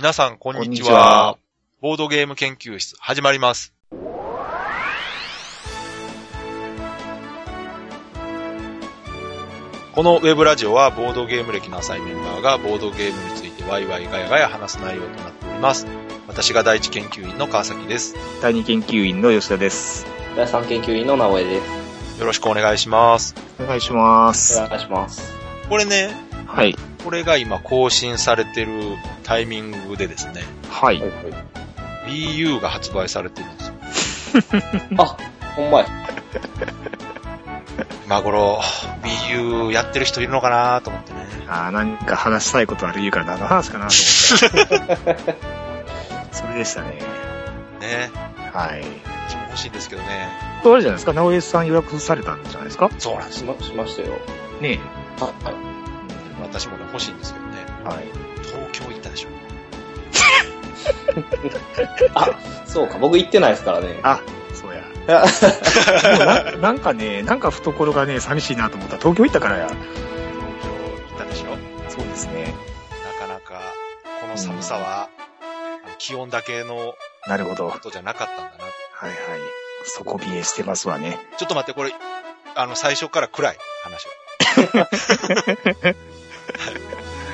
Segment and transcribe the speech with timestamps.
[0.00, 1.38] 皆さん、こんにちこんにちはは。
[1.82, 3.74] ボードゲーム研究室、始まります。
[9.92, 15.86] このウェブラジオは、ボードゲーム歴の浅いメンバーが、ボードゲームについてワイワイガヤガヤ話す内容となっております。
[16.26, 18.14] 私が第一研究員の川崎です。
[18.40, 20.06] 第二研究員の吉田です。
[20.34, 22.20] 第3研究員の直江です。
[22.20, 23.34] よろしくお願いします。
[23.62, 24.58] お願いします。
[24.58, 25.34] お願いします。
[25.68, 26.74] これね、はい。
[27.04, 28.72] これが今更新されてる
[29.24, 31.02] タイミングでですね、はい。
[32.06, 34.42] Wii U が発売されてるんですよ。
[34.98, 35.16] あ、
[35.56, 35.86] ほんまや。
[38.06, 38.60] 今頃、
[39.30, 41.18] Wii U やってる人いるのかなと思ってね。
[41.48, 43.94] あーなんか話したいことある言うから何の話かなと
[44.52, 44.66] 思っ
[45.16, 45.34] た。
[46.36, 46.98] それでしたね。
[47.80, 48.10] ね。
[48.52, 48.84] はい。
[49.48, 50.28] 欲しいんですけどね。
[50.64, 51.12] あれじゃないですか？
[51.12, 52.88] 直江さん予約されたんじゃないですか？
[52.98, 53.54] そうなんですよ。
[53.58, 54.14] しま、しましたよ。
[54.60, 54.78] ね
[55.20, 55.54] あ、はい。
[56.50, 57.56] 私もね、欲しいんですけどね。
[57.84, 57.88] え。
[57.88, 58.04] はい。
[58.44, 59.28] 東京行ったでしょ。
[62.14, 62.30] あ、
[62.66, 64.00] そうか、僕行ってないですからね。
[64.02, 64.20] あ、
[64.52, 64.82] そうや。
[65.08, 65.26] あ
[66.08, 69.66] でもななんかね、なんか懐がね、寂しいなと思ったら東京行ったからや。
[69.68, 69.88] 東京
[71.08, 71.56] 行ったでしょ。
[71.88, 72.54] そうですね。
[73.20, 73.60] なかなか、
[74.20, 75.08] この寒さは、
[75.98, 76.94] 気温だけの
[77.26, 77.66] なるほど。
[77.66, 78.48] はことじゃなかったんだな。
[78.48, 78.52] い
[79.02, 79.14] はい。
[79.84, 81.18] 底冷えしてますわね。
[81.38, 81.92] ちょっと待って、これ、
[82.54, 84.12] あの、最初から暗い話は。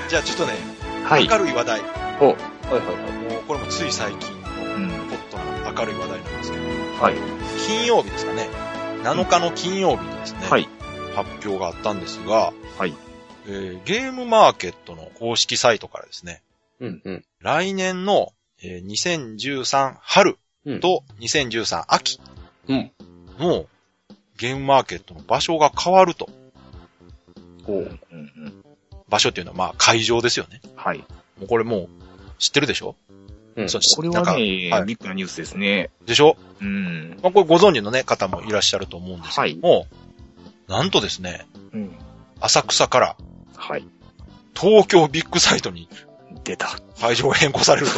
[0.09, 0.53] じゃあちょっとね、
[1.05, 1.29] はい。
[1.29, 1.81] 明るい話題。
[1.81, 2.93] お、はいはいは
[3.29, 3.33] い。
[3.35, 4.89] もうこれもつい最近のうん。
[4.89, 6.65] ホットな明るい話題なんですけど、
[7.03, 7.15] はい。
[7.67, 8.49] 金曜日ですかね。
[9.03, 10.69] 7日の金曜日にですね、はい。
[11.15, 12.95] 発表があったんですが、はい。
[13.47, 16.43] えーゲームマーケットの公式サイトからですね、
[16.81, 17.25] うんうん。
[17.41, 20.81] 来年の、えー2013春うん。
[20.81, 22.21] と2013秋
[22.69, 22.91] うん。
[23.39, 23.67] の
[24.37, 26.29] ゲームマーケットの場所が変わると。
[27.69, 28.65] おうんうん。
[29.09, 30.61] 場所っていうのはまあ会場ですよね。
[30.77, 30.99] はい。
[30.99, 31.05] も
[31.43, 31.89] うこれもう
[32.39, 32.97] 知ってるでしょ？
[33.57, 33.69] うん。
[33.69, 35.91] そうこれなんかはね、はいビッグなニュースですね。
[36.07, 36.37] でしょ？
[36.61, 37.19] うん。
[37.23, 39.87] まあこれご存知のね、方もいらっしゃると思うんですけども、
[40.69, 41.95] なんとですね、うん。
[42.41, 43.17] 浅草から
[43.57, 43.87] はい。
[44.59, 45.89] 東京ビッグサイトに
[46.45, 46.69] 出た。
[47.01, 47.93] 会場が変更されると。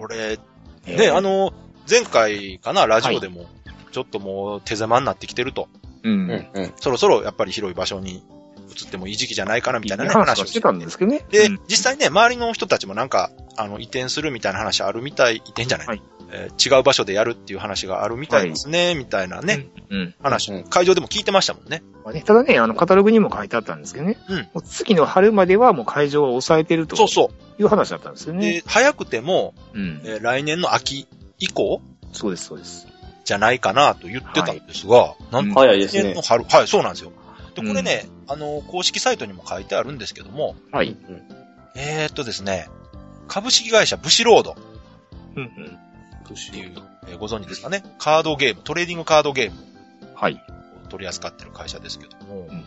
[0.00, 0.38] これ、
[0.86, 1.52] ね、あ、の、
[1.88, 3.46] 前回かな、ラジオでも、
[3.90, 5.68] ちょっともう手狭になってきてると。
[6.02, 6.10] う。
[6.10, 6.72] うんんうん。
[6.80, 8.22] そろそろやっぱり広い場所に
[8.72, 11.24] 移ってもいい時期じゃないかなみたいなね、話をしてたんですけどね。
[11.30, 16.02] で、うん実際ね、周りの人たちもなんか、あの、移転するみたいな話あるみたい、移転じゃない、はい
[16.34, 20.14] えー違う場所でやるっていう話があるみたいですね、みたいなね、うん。
[20.22, 21.82] 話、うん会場でも聞いてましたもんね。
[22.04, 24.16] まあね、ただね、あの、カタログにも書いてあったんですけどね。
[24.28, 28.34] うんもう次の春まではもう会場を抑えてるとそうそいう話だったんですよ。
[28.34, 28.52] ね。
[28.54, 30.00] で、早くても、うん。
[30.04, 31.06] えー来年の秋
[31.38, 31.82] 以降
[32.12, 32.88] そうです、そうです。
[33.24, 36.22] じゃないかなと言ってたんですが、なんと早いですねの。
[36.22, 37.12] 春、はい、そうなんですよ。
[37.54, 40.88] で、これね、あの、公式サイトにも書いてあるんですけども、はい。
[40.90, 41.22] うん。
[41.76, 42.68] えー、っとですね、
[43.28, 44.54] 株式会社ブシロードっ
[45.36, 45.78] うんうん。
[46.34, 46.72] ていう、
[47.08, 49.56] えーご存知ですかね、カードゲーム、トレーディングカードゲーム
[50.14, 50.40] はい。
[50.84, 52.64] を取り扱ってる会社ですけども、うん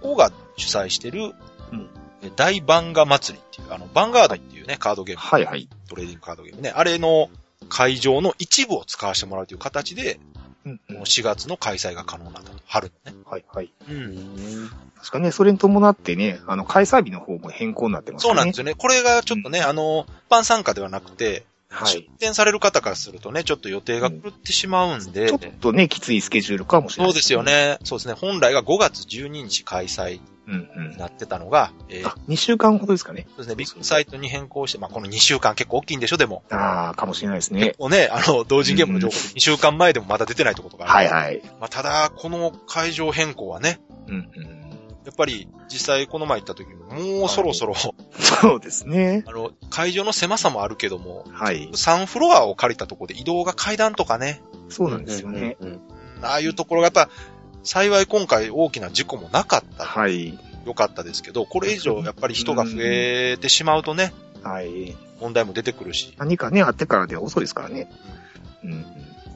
[0.00, 1.32] ここが主催してる、
[1.72, 1.88] うん
[2.22, 5.68] え大バンガ祭りっていう、あの、バンガードっていうね、カードゲーム、はいはい。
[5.88, 7.28] トレーディングカードゲームね、あれの
[7.68, 10.18] 会場の一部を使わせてもらうという形で、
[10.66, 12.58] うんうんこの4月の開催が可能になったと。
[12.66, 13.18] 春のね。
[13.24, 13.72] はいはい。
[13.88, 13.92] う。
[13.92, 14.70] うんん。
[14.96, 18.34] 確かね、それに伴ってね、あの、開催日の方も変更になってますよね。
[18.34, 18.74] そうなんですよね。
[18.74, 22.10] これがちょっとね、あの、一般参加ではなくて、出はい。
[22.18, 27.42] 展される方からするとね、ちょっと予定が狂ってしまうんで、ちょっとね、きついスケジュールかもしれないうそですよ。
[27.42, 27.78] ね。
[27.84, 28.14] そうですね。
[28.14, 30.96] 本来が5月12日開催うんうんに。
[30.96, 33.26] なってたのが、えーあ、2週間ほどですかね。
[33.30, 36.42] そうですね、ビッグサイトに変更して、まあ、この2週間結構大きいんでしょ、でも。
[36.50, 37.78] ああ、かもしれないですね結。
[37.78, 41.08] 構ね、あの、同人ゲームの情報で2週間前でもまだ出てないってことがある。
[41.10, 41.42] はいはい。
[41.60, 44.56] まあ、ただ、この会場変更はね、うんうん。
[45.04, 46.86] やっぱり実際この前行った時も、
[47.20, 49.22] もうそろそろ、そうですね。
[49.26, 51.68] あの、会場の狭さもあるけども、はい。
[51.70, 55.56] 3フロアを借りたところで移動が階段とかね、そうなんですよね。
[55.60, 55.80] うん。
[56.22, 57.08] ああいうところがやっぱ、
[57.66, 59.84] 幸い今回大きな事故もなかった。
[59.84, 60.38] はい。
[60.64, 64.96] よかったですけど、これ以上やっぱり人が増えてしまうとね、はい。
[65.20, 67.90] 問題も出てくるし、何かね、あってからでは遅いですからね。
[68.64, 68.84] うんうん。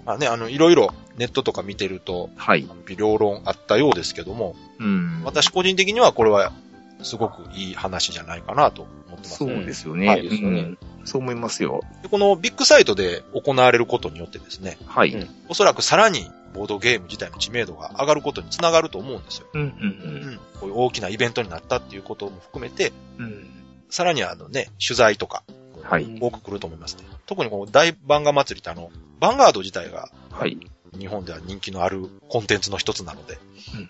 [0.05, 2.69] まあね、あの、いろいろネットとか見てると、はい。
[2.87, 5.23] 微量論あったようですけども、うん。
[5.25, 6.53] 私個人的にはこれは
[7.03, 9.37] すごくいい話じゃないかなと思ってます。
[9.39, 10.07] そうですよね。
[10.09, 11.81] はいですよねうんそう思いますよ。
[12.03, 15.15] でこのビッグサイトで行われることによってですね、はい。
[15.15, 19.47] うんおそらくさらにボードゲーム自体の知名度が上がることにつながると思うんですよ。
[19.55, 20.41] うんううんん。
[20.61, 23.25] こういう大きなイベントになったっていうことも含めて、うん。
[23.27, 23.51] うん。
[23.89, 25.43] さらにあのね、取材とか
[25.83, 26.19] はい。
[26.21, 27.05] 多く来ると思いますね。
[27.27, 30.59] 特にこの大バンガ祭りってあの、バンガード自体がはい。
[30.99, 33.39] 日本では人気のあるコンテンツの一つなので、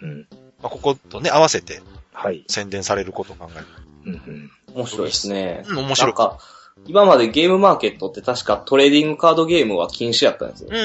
[0.03, 0.27] うんうん。
[0.63, 2.45] まあ、こことね、合わせてはい。
[2.49, 3.67] 宣伝されることを考える
[4.07, 4.51] うんうん。
[4.75, 5.65] 面白いですね。
[5.69, 6.13] うん、面白い。
[6.13, 6.39] なんか、
[6.87, 10.77] 今までゲームマーケットって確かトレーディングカードゲームは禁止やったんですようん。
[10.77, 10.85] うん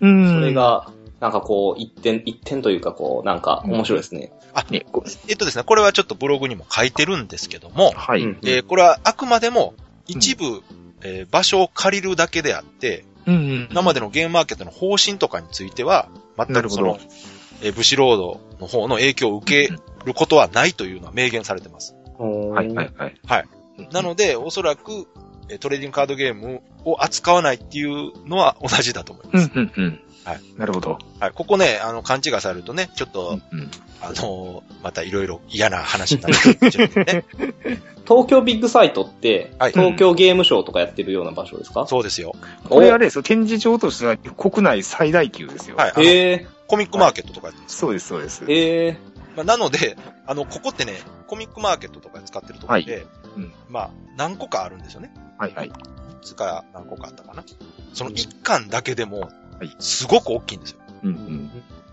[0.00, 0.40] うんうん。
[0.40, 0.90] それ、が、
[1.20, 4.32] なんかこう、一点、一点というかこう、なんか面白いですね。
[4.70, 8.22] ね、こうえっとですね、これはちょっとブログにも書いてるんですけども、はい。
[8.22, 9.74] うんえーこれはあくまでも
[10.06, 10.62] 一部、
[11.02, 13.68] えー場所を借りるだけであって、うんうん。
[13.70, 16.08] 今までのゲームマーケットの方針とかについては、
[16.38, 16.98] 全くその、
[17.62, 19.74] えーブシロードの方の影響を受け
[20.04, 21.94] ることはないというのは明言されてます。
[22.18, 23.14] はい、はい、はい。
[23.26, 23.48] はい。
[23.92, 25.06] なので、おそらく、
[25.48, 29.50] えートレーディングカードゲームを扱わないっていうのは同じだと思います。
[29.54, 30.00] うん、うん、うん。
[30.26, 30.40] はい。
[30.58, 30.98] なるほど。
[31.20, 31.32] はい。
[31.32, 33.70] ここね、あの、勘違いされるとね、ちょっと、うん。
[34.02, 37.24] あのーまたいろいろ嫌な話になってくるんでね。
[38.06, 42.34] 東京ビッグサイトって、はい東京ゲームショウとかやってるような場所ですか、そうですよ。
[42.68, 45.76] これあれですよ、展示場としては国内最大級ですよ。
[45.76, 45.90] はい。
[45.90, 47.78] あのへえコミックマーケットとかやってます。
[47.78, 48.44] そうです、そうです。
[48.44, 48.98] へえ
[49.36, 49.96] まあ、なので、
[50.26, 50.94] あの、ここってね、
[51.26, 53.06] コミックマーケットとかで使ってるところで、はい
[53.36, 55.12] うんまあ、何個かあるんですよね。
[55.38, 55.68] はい、はい。
[55.68, 55.70] い
[56.22, 57.44] つか何個かあったかな。
[57.92, 59.30] その一巻だけでもはい、
[59.78, 60.78] すごく大きいんですよ。
[61.04, 61.50] うん、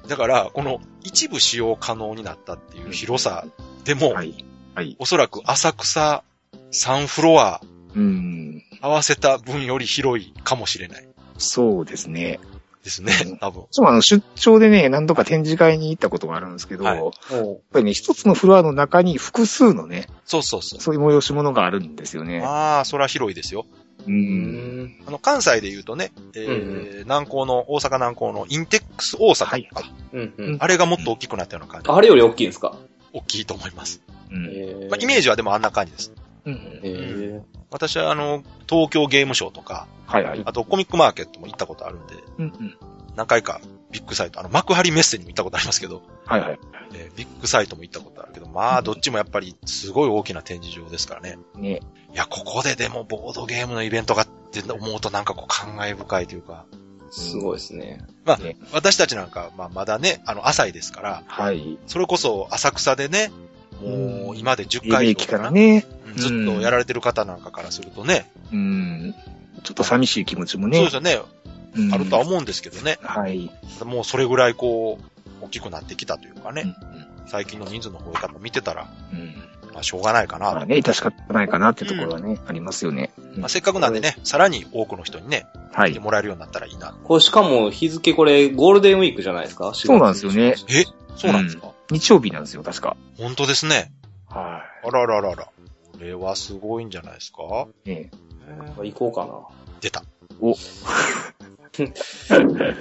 [0.08, 3.46] だから、この一部使用可能になったっていう広さ
[3.84, 4.16] でも、うん。
[4.16, 4.46] はい。
[4.76, 4.96] はい。
[5.00, 6.24] おそらく浅草
[6.72, 7.62] 3フロア
[7.96, 8.64] うん。
[8.82, 11.08] 合わせた分より広いかもしれない
[11.38, 12.40] そうですね。
[12.84, 13.64] ですねうん、多分。
[13.72, 20.82] そう、あの、出張でね、何度か展示会に行ったことがあるんですけど、はいやっおぱりね、一つのフロアの中に複数のね、そうそうそう。
[20.82, 22.42] そういう催し物があるんですよね。
[22.44, 23.66] ああ、それは広いですよ。
[24.06, 30.58] あの、関西で言うとね、えー南港の、大阪南港のインテックス大阪とか、はいうんうん。
[30.60, 31.90] あれがもっと大きくなったような感じ。
[31.90, 32.76] あれより大きいんですか？
[33.14, 34.02] 大きいと思います。
[34.32, 34.46] うん。
[34.50, 36.14] へまあ、イメージはでもあんな感じです。
[37.72, 40.42] 私はあの、東京ゲームショウとか、はいはい。
[40.46, 42.78] あとコミックマーケットも行ったことあるんで、うんうん。
[43.16, 43.62] 何回か
[43.92, 46.60] ビッグサイト、あの、幕張メッセにも行ったことありますけど、はいはい。
[46.96, 51.38] えービッグサイトも行ったことあるけど、まあ、どっちもやっぱりすごい大きな展示場ですからね。
[51.56, 51.80] ね。
[52.14, 56.66] いや、ここででもボードゲームのイベントがって思うとなんかこう感慨深いというか、
[57.12, 58.06] すごいですね。
[58.26, 61.78] まあね、私たちなんか、まあ、まだね、あの、浅いですから、はい。
[61.88, 63.32] それこそ浅草でね、
[63.82, 65.86] もう今で10黎明期回以上からね。
[65.98, 69.16] うんずっとやられてる方なんかからするとね、うん。
[69.64, 70.78] ちょっと寂しい気持ちもね。
[70.78, 71.20] そうですよね、
[71.76, 73.50] うんあるとは思うんですけどね、はい。
[73.84, 76.76] もうそれぐらいこう、大きくなってきたというかうんね、
[77.26, 79.34] 最近の人数の増え方見てたら、うん。
[79.74, 80.56] うんまあ、しょうがないかなと。
[80.58, 83.12] まあね、致し方ないかなってところはね、ありますよね。
[83.36, 85.90] うんまあ、せっかくなんでね、さらに多くの人にね、はい。
[85.90, 86.94] 見てもらえるようになったらいいな。
[87.04, 89.74] これしかも日付これゴールデンウィークじゃないですか？
[89.74, 90.56] そうなんですよね。
[90.70, 90.84] え
[91.16, 92.96] そうなんですか、日曜日なんですよ、確か。
[93.18, 93.92] 本当ですね。
[94.30, 95.46] はあらららら。
[95.46, 95.52] こ
[96.00, 97.68] れはすごいんじゃないですか？
[97.86, 97.90] い。
[97.90, 98.12] ね
[98.78, 99.34] 行こうかな。
[99.82, 100.04] 出た。
[100.42, 100.56] お い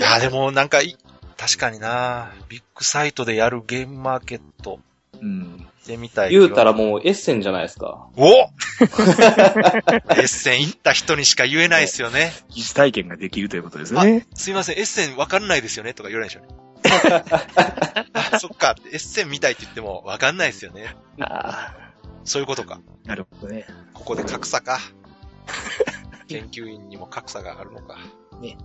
[0.01, 0.97] や、でもなんかい、
[1.37, 4.81] 確かになビッグサイトでやるゲームマーケット
[5.21, 5.67] うん。
[5.87, 6.31] でみたい。
[6.31, 8.09] 言うたらもうエッセンじゃないですか。
[8.17, 8.49] お エ
[8.83, 12.33] ッセン行った人にしか言えないですよね。
[12.51, 14.27] 疑似体験ができるということですね。
[14.35, 16.63] すいません、エッセンわかんないですよねとか言わないでしょうね。
[18.13, 20.95] あ、そっか、エッセン見たいって言ってもわかんないですよね。
[21.21, 21.75] あ
[22.25, 22.81] そういうことか。
[23.05, 23.67] あ、なるほどね。
[23.95, 24.79] ここで格差か。
[26.29, 27.99] 研究員にも格差があるのか。
[28.41, 28.57] ね。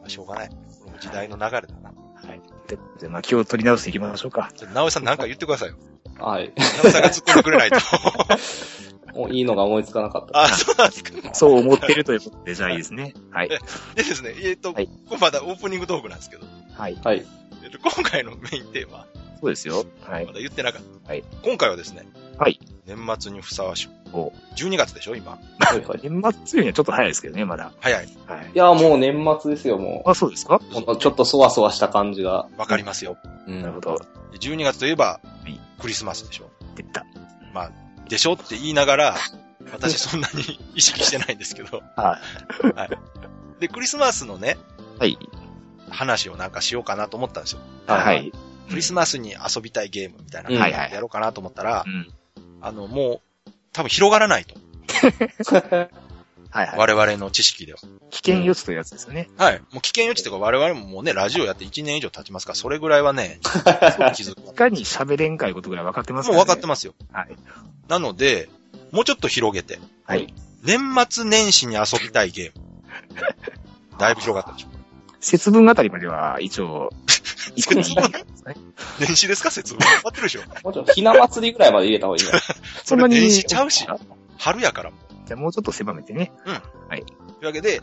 [0.00, 0.48] まあ、しょうがない。
[0.48, 0.56] こ
[0.86, 1.92] れも時代の流れだな。
[2.28, 2.40] はい。
[2.66, 4.50] で、でまあ、気を取り直していきましょうか。
[4.56, 5.76] じゃあ、直江さんなんか言ってくださいよ。
[6.18, 6.52] はい。
[6.56, 7.76] 直江さんが突っ込んでくれないと。
[9.14, 10.42] もういいのが思いつかなかった。
[10.42, 11.34] あ、そうなんですか。
[11.34, 13.14] そう思ってるということで、じゃあいいですね。
[13.30, 13.48] はい。
[13.48, 13.58] で
[13.96, 14.88] ですね、えっ、と、はい
[15.20, 16.98] まだオープニングトークなんですけど、はい。
[17.04, 17.24] はい。
[17.62, 19.06] えっと、今回のメインテーマ、
[19.40, 19.84] そうですよ。
[20.02, 20.32] はいま。
[20.32, 21.08] だ言ってなかった。
[21.10, 22.02] はい今回はですね、
[22.38, 22.58] はい。
[22.86, 25.32] 年末にふさわしく、お12月でしょ、今。
[25.32, 25.38] は
[25.74, 26.00] いはい。
[26.02, 27.70] 年末よりはちょっと早いですけどね、まだ。
[27.80, 28.08] 早い。
[28.26, 28.50] はい。
[28.52, 30.56] いや、もう年末ですよ、もあ、そうですか？
[30.56, 30.74] う。
[30.74, 32.48] ほんとちょっとそわそわした感じが。
[32.56, 33.16] わかりますよ。
[33.46, 33.98] うんなるほど。
[34.32, 36.48] で12月といえばい、クリスマスでしょ。
[36.76, 37.04] 出た。
[37.52, 37.70] まあ、
[38.08, 39.16] でしょって言いながら、
[39.70, 41.82] 私そんなに 意識してないんですけど。
[41.94, 42.18] は
[43.60, 44.56] で、クリスマスのね、
[44.98, 45.18] はい。
[45.90, 47.60] 話をなんかしようかなと思ったんですよ。
[47.86, 48.32] はい。
[48.70, 52.08] クリスマスに遊びたいゲームみたいなうんはいはいやろうかなと思ったらう、ん。
[52.62, 54.54] あの、もう、多分広がらないと。
[56.54, 56.78] はいはい。
[56.78, 57.80] 我々の知識では。
[58.10, 59.28] 危険予知というやつですよね。
[59.36, 59.58] はい。
[59.72, 63.40] もう危険予知っていうか我々ももうね、ラジオやって1年以上経ちますから、それぐらいはね、
[64.14, 64.52] 気づく。
[64.52, 66.94] いかに喋れんかいことぐらい分かってますもう分かってまますよ。
[67.00, 67.06] す。
[67.12, 67.36] はい。
[67.88, 68.48] なので、
[68.92, 70.32] もうちょっと広げて、はい。
[70.62, 70.78] 年
[71.10, 72.64] 末年始に遊びたいゲーム。
[73.98, 74.68] だいぶ広がったでしょ。
[75.18, 76.90] 節分あたりまでは一応、
[77.56, 78.02] 行くにいいで
[78.36, 78.54] すね。
[79.00, 79.50] 年始ですか？
[79.50, 80.42] 節分終わってるでしょ。
[80.62, 82.42] もうちょっとひな祭りぐらいまで入れた方がいいんじゃない
[82.84, 83.16] そんなに。
[83.16, 83.86] 年始ちゃうし
[84.38, 85.03] 春やからもう。
[85.26, 86.32] じゃあもうちょっと狭めてね。
[86.44, 86.54] とい
[87.42, 87.80] うわけで、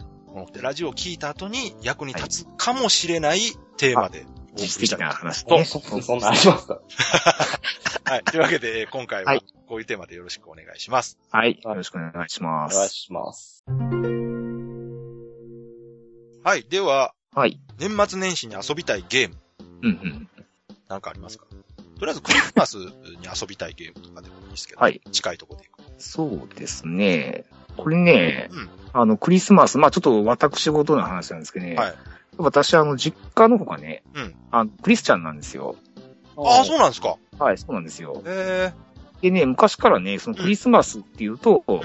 [0.61, 3.39] ラジオを聞いた後に役に立つかもしれない
[3.77, 5.65] テーマでお送りしたい実的な話とね。
[5.65, 6.81] そそんなんありますか？
[8.05, 8.23] はい。
[8.23, 11.17] というわけで、今回ははいここういうテーマでよろしくお願いします。
[11.31, 11.59] はい。
[11.63, 12.93] よろしくお願いしまお願いす。
[12.95, 13.63] します。
[16.43, 16.63] はい。
[16.69, 17.59] では、はい。
[17.79, 19.35] 年末年始に遊びたいゲーム、
[19.83, 20.29] うんうん。
[20.89, 21.45] なんかありますか？
[22.01, 22.89] とりあえずクリスマスに
[23.31, 24.99] 遊びたいゲームとかでもいいですけど、はい。
[25.11, 25.79] 近いところでいく。
[25.99, 27.45] そうですね。
[27.77, 31.75] これね、うんあの、クリスマス、まあちょっと私事の話なんですけどね。
[31.75, 31.93] はい。
[32.37, 35.75] 私、あの、実家の方がね、うんあの、クリスチャンなんですよ。
[36.35, 37.17] ああ、そうなんですか。
[37.37, 38.19] はい、そうなんですよ。
[38.25, 38.73] へ
[39.21, 41.81] でね、昔からね、そのクリスマスっていうと、ん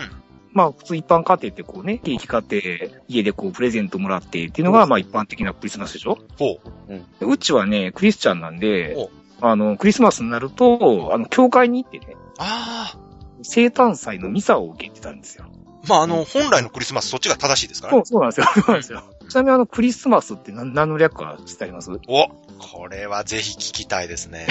[0.53, 6.17] まあ普通一般家庭ってこうね、ケーキ買って、家でこうプレゼントもらってっていうのが、まあ一般的なクリスマスでしょ？
[6.17, 7.01] ーほう。
[7.21, 12.99] でうちはね、クリスチャンなんでお、あの、クリスマスになると、あの、教会に行ってね、ああ。
[13.43, 15.45] 生誕祭のミサを受けてたんですよ。
[15.89, 17.99] まあ、あの、本来のクリスマス、そっちが正しいですからね。
[17.99, 18.47] そう、そうなんですよ。
[18.55, 19.03] そうなんですよ。
[19.29, 21.91] ちなみにあの、クリスマスって何何の略か知ってあります？
[22.09, 22.29] お
[22.59, 24.47] これはぜひ聞きたいですね。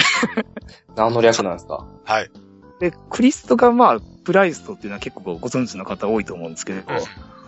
[0.96, 1.84] 何の略なんですか？
[2.04, 2.30] はい。
[2.80, 6.82] で、クリストがまあ、プライストっていうのは結構ご存知の方多いと思うんですけど、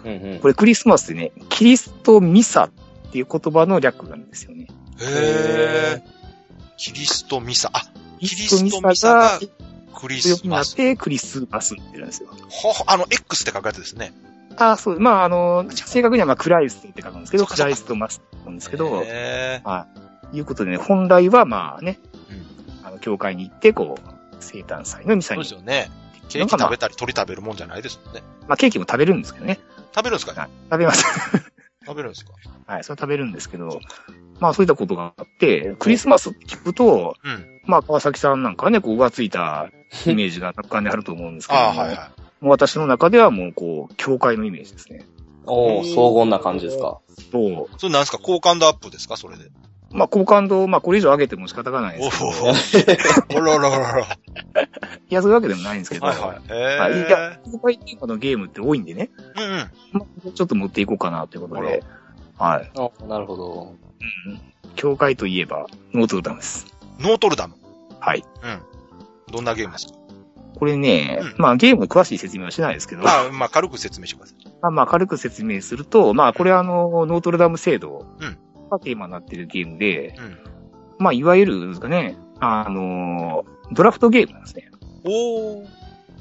[0.04, 0.38] うんうん。
[0.40, 2.70] これクリスマスでね、キリストミサっ
[3.12, 4.66] ていう言葉の略なんですよね。
[5.00, 6.02] へえ。
[6.78, 7.70] キリストミサ。
[7.72, 7.82] あ、
[8.20, 9.40] キリストミサが
[9.94, 10.74] クリ強になっスマス。
[10.76, 12.28] てクリスマスって言うんですよ。
[12.48, 14.12] ほほ、あの、X って書くやつですね。
[14.56, 19.86] あそう、まあ、あの、正確にはまあ、クライストって書くんですけど、クライストマスって言うんですけど、へは
[20.32, 20.36] い。
[20.36, 21.98] いうことでね、本来はまあね、
[22.30, 25.90] うんあの、教会に行って、こう、生誕祭のミサそうにですよね。
[26.28, 28.22] ケーキ食べたり鳥食べるもんじゃないですもんね。
[28.46, 29.58] まあ、ケーキも食べるんですけどね。
[29.94, 31.04] 食べるんですかはい食べます。
[31.88, 32.32] 食べるんですか？
[32.66, 33.80] はい、それ食べるんですけど、
[34.40, 37.60] まあそういったことがあって、クリスマスって聞くと、うん。
[37.64, 39.68] まあ川崎さんなんかはね、こう浮ついた
[40.06, 45.06] イメージが浮かんであると思うんですけども、ああ、はいはもう私の中ではもうこう、教会のイメージですね。
[45.44, 47.00] おー、荘厳な感じですか？
[47.32, 47.66] と、い。
[47.78, 48.18] それなんですか？
[48.18, 49.16] 好感度アップですか？
[49.16, 49.50] それで。
[49.90, 52.52] まあ好感度、まあこれ以上上げても仕方がないですけど、おほほ。
[53.36, 54.00] おららららら。
[54.00, 56.78] いや、そういうわけでもないんですけど、はいはい。
[56.78, 59.42] はいいへや、教会っていうのゲームって多いんでね、え。
[59.42, 59.70] うんうん。
[59.92, 61.82] まあ、ちょっと持っていこうかなということで、
[62.38, 62.70] はい。
[62.76, 63.74] あなるほど。
[64.26, 64.40] うん
[64.76, 66.66] 教会といえば、ノートルダムです。
[67.00, 67.54] ノートルダム。
[67.98, 68.22] はい。
[68.44, 69.32] うん。
[69.32, 69.94] どんなゲームですか？
[70.56, 74.44] これね、うんまあゲームの詳しい説明はしないですけど、まあ、まあ、軽く説明してください。
[74.62, 80.38] まあまあ軽く説明すると、まあこれはあの、ノートルダム制度うんがテーマになっているゲームで、うん。
[80.98, 84.70] まあいわゆるですかね、あの、ドラフトゲームなんですね。
[85.04, 85.66] おー。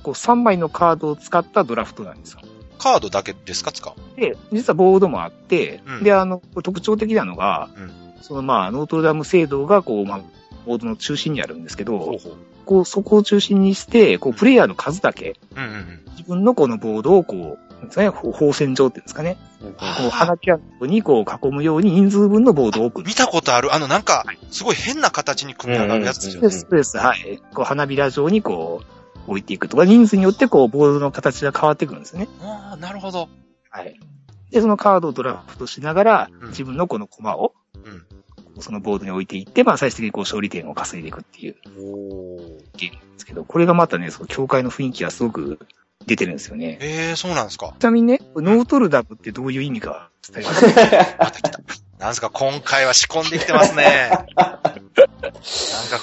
[0.04, 2.42] こう3枚のカードを使ったドラフトなんですよ。
[2.78, 10.22] カードだけですか使うで、実はボードもあって、うんで、あの、特徴的なのが、うんそのまあ、ノートルダム制度がこう、まあ、
[10.66, 12.38] ボードの中心にあるんですけど、ほうほう。
[12.66, 16.02] こう、そこを中心にして、こう、プレイヤーの数だけ、うんうんうん。
[16.12, 26.50] 自分のこのボードをこう、なんですかね、放線状っていうんですかね、うんこう、花キャンプにこう囲むように人数分のボードを置く見たことあるあの、なんか、すごい変な形に組み上がるやつですよね。
[26.50, 26.60] す。
[26.62, 27.42] そうです、はい。
[27.54, 28.82] こう、花びら状にこ
[29.28, 32.28] う、置いていくとか、人数によってこう、ボードの形が変わってくるんですね。
[32.42, 33.30] ああ、なるほど。
[33.70, 34.00] はい。
[34.52, 38.06] で、そのカードをドラフトしながらうん、自分のこのコマを、うん。
[38.60, 41.56] そのボードに置いていって、まあ最終的にこう勝利点を稼いでいくっていう
[42.76, 45.60] ゲームですけど、これがまたね、その教会の雰囲気がすごく
[46.08, 46.78] 出てるんですよね。
[46.82, 47.76] ええそうなんですか。
[47.78, 50.66] ちなみにね、ノートルダムってどういう意味か伝えます
[51.20, 51.60] また来た。
[52.00, 54.10] なんすか、今回は仕込んできてますね。
[54.10, 54.64] なんか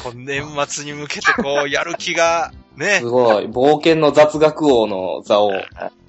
[0.03, 3.05] こう、年末に向けてこう、やる気が、ねす。
[3.05, 3.47] ごい。
[3.47, 5.53] 冒険の雑学王の座を。
[5.53, 5.57] い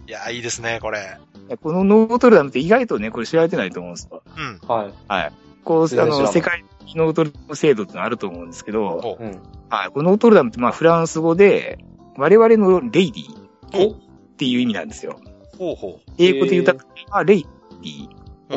[0.07, 1.17] や、いいですね、これ。
[1.61, 4.23] このノートルダムって意外とね、これ知られてないと思うんですよ。
[4.35, 4.67] うん。
[4.67, 4.93] はい。
[5.07, 5.31] はい。
[5.63, 9.41] こう、あの、世界的ノートルダム制度ってのあると思うんですけど、ほううん。
[9.69, 9.89] はい。
[9.91, 11.77] このノートルダムってまあフランス語で、
[12.17, 13.44] 我々のレイディほ
[13.79, 13.95] うっ
[14.37, 15.19] ていう意味なんですよ。
[15.57, 16.75] ほうほ英語で言うと、
[17.09, 18.09] まあ、レイディ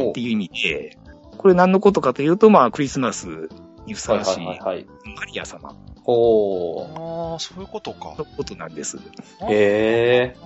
[0.06, 0.98] おっていう意味で、
[1.36, 3.48] これ何のことかというと、まあ、クリスマス
[3.86, 4.86] にふさはいはわしいいはいはい。
[5.16, 6.98] マリア様ほう。
[6.98, 8.14] ああ、そういうことか。
[8.18, 8.96] のことなんです。
[8.96, 9.02] ー。
[9.48, 10.36] へ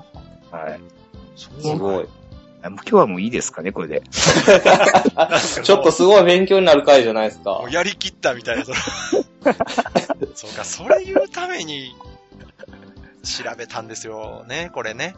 [0.51, 0.81] はい。
[1.37, 2.09] すごい。
[2.65, 4.03] あもう今日はもういいですかね、これで。
[5.65, 7.67] ちょっとすごい勉強になる回じゃないですかも。
[7.69, 8.65] うやりきったみたいな。
[8.65, 8.73] そ
[10.49, 11.97] うか、それ言うために、
[13.23, 15.15] 調べたんですよね、これね。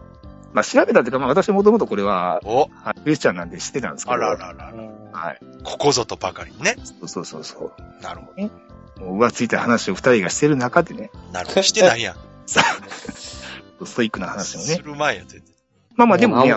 [0.53, 4.15] まあ、調べたっていうか、まあ、私もともとこれは、お、はいクリスチャンなんで知ってたんですけど。
[4.15, 4.73] あらららら。
[5.13, 5.41] はい。
[5.65, 6.77] ここぞとばかりにね。
[7.05, 8.03] そうそうそう。
[8.03, 11.33] なるほもう浮ついた話を二人がしてる中でね、ど。
[11.33, 11.63] なるほど。
[11.63, 12.17] してないやん。
[12.47, 14.83] ストイックな話をねす。
[14.83, 15.55] る前や、全然。
[15.97, 16.51] まあまあでもね、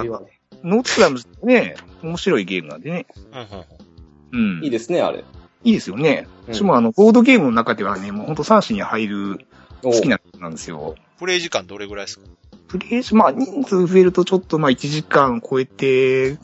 [0.63, 3.07] ノートルダムね、面白いゲームなんでね。
[3.31, 3.47] うんうん
[4.31, 4.57] うん。
[4.57, 4.63] うん。
[4.63, 5.23] いいですね、あれ。
[5.63, 6.27] いいですよね。
[6.47, 9.46] うんしかもあの、ボードゲームの中ではね、もうほんと3種に入る
[9.83, 10.95] 好好きななんですよ。
[11.19, 12.25] プレイ時間どれぐらいですか？
[12.67, 16.37] プレイし、まあ人数増えるとちょっとまあ1時間超えて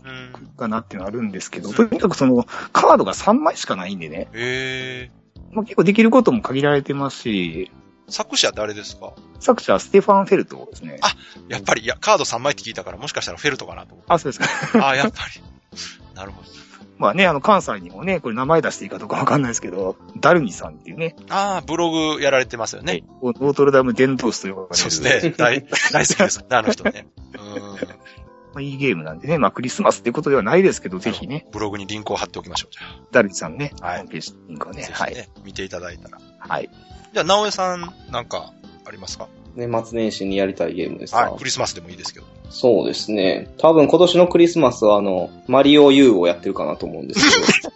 [0.58, 5.12] かなっていうのはあるんですけど、うんとにかくそのカードが3枚しかないんでね、ええ
[5.52, 7.72] まあ結構できることも限られてますし、
[8.08, 9.14] 作者誰ですか？
[9.40, 10.98] 作者はステファン・フェルトですね。
[11.02, 11.14] あ
[11.50, 14.14] やっぱり、いや、カード3枚って聞いたから、もしかしたらフェルトかなと思って。
[14.14, 14.86] あ、そうですか。
[14.86, 15.42] ああ、やっぱり。
[16.16, 16.48] なるほど。
[16.98, 23.04] まあね、あの、関西にもね、これ名前出していいかどうかわかんないですけど、ダルニさんっていうね、ああ、ブログやられてますよね。
[23.22, 24.76] ノートルダム伝道師と呼ばれる。
[24.76, 25.34] そうですね。
[25.38, 26.46] 大、大好きです。
[26.50, 27.08] あの人ね。
[27.34, 27.76] うん。
[28.54, 32.72] まあ、いいゲームなんでね、まあクリスマスっていうことではないですけど、ぜひね、ブログにリンクを貼っておきましょう。
[32.72, 32.82] じゃ
[33.12, 34.74] ダルニさんね、はいホームページリンクをあ。
[34.76, 35.30] ね、ぜはい。
[35.44, 36.20] 見ていただいたら。
[36.38, 36.70] はい。
[37.14, 38.54] じゃあ、直江さん、なんか、
[38.86, 39.28] ありますか？
[39.56, 41.38] 年末年始にやりたいゲームですか、はい。
[41.38, 42.26] クリスマスでもいいですけど。
[42.50, 43.54] そうですね。
[43.58, 47.22] 多分今年のクリスマスはあの、マリオ U をやってるかなと思うんです
[47.62, 47.74] けど。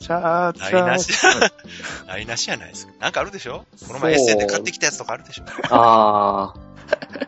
[0.00, 0.72] チャーチャー。
[0.72, 1.12] ないなし。
[2.06, 2.92] ないなしやないですか。
[3.00, 3.64] なんかあるでしょ？
[3.86, 5.44] この前エッセンで買ってきたやつとかあるでしょ？
[5.70, 7.26] あー。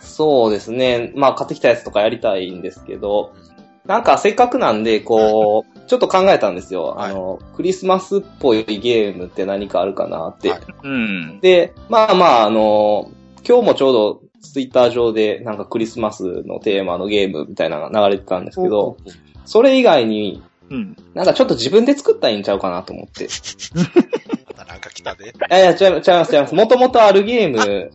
[0.00, 1.12] そうですね。
[1.14, 3.34] まあ買ってきたやつとかやりたいんですけど、
[3.86, 6.86] なんかせっかくなんで、こう、ちょっと考えたんですよ。
[6.96, 10.50] はいあの、クリスマスっぽいゲームって何かあるかなって。
[10.50, 11.40] はいうん。
[11.40, 13.10] で、まあまあ、あの、
[13.46, 18.96] 今日もちょうどツイッター上でなんかクリスマスのテーマのゲームみたいなのが流れてたんですけど、
[19.44, 20.96] それ以外にうん。
[21.14, 23.24] なんかちょっと自分で作ったらいいんちゃうかなと思って。
[23.24, 23.28] い
[24.48, 25.32] またなんか来たで。
[25.48, 26.54] やいや、違います、違います、違います。
[26.54, 27.92] もともとあるゲーム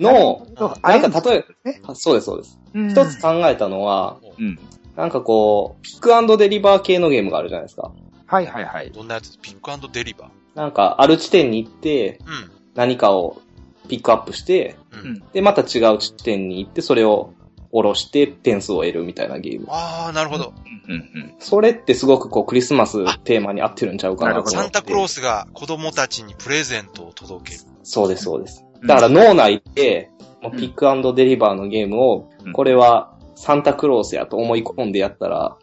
[0.00, 0.46] の、
[0.82, 1.80] あなんか例え？
[1.94, 2.58] そうです、そうです。
[2.74, 4.58] うん一つ考えたのは、うん。
[5.00, 7.90] なんかこう、ピックデリバー系のゲームがあるじゃないですか。
[8.26, 8.90] はいはいはい。
[8.90, 9.38] どんなやつ？
[9.38, 12.50] ピックデリバーなんか、ある地点に行って、うん。
[12.74, 13.40] 何かを
[13.88, 14.96] ピックアップして、う。
[14.96, 15.22] うんん。
[15.32, 17.32] で、また違う地点に行って、それを
[17.72, 19.66] 下ろして点数を得るみたいなゲーム。
[19.70, 20.52] ああ、なるほど。
[20.88, 21.34] うんうん。
[21.38, 24.56] それってすごくこう、クリスマステーマに合ってるんちゃうかなと思って。
[24.58, 27.64] サンタクロースが子供たちにプレゼントを届ける。
[27.82, 28.64] そうです、そうです。
[28.82, 30.10] うんだから脳内で、
[30.56, 35.56] ピックデリバーのゲームを、うんこれはサンタクロースやと思い込んでやったら、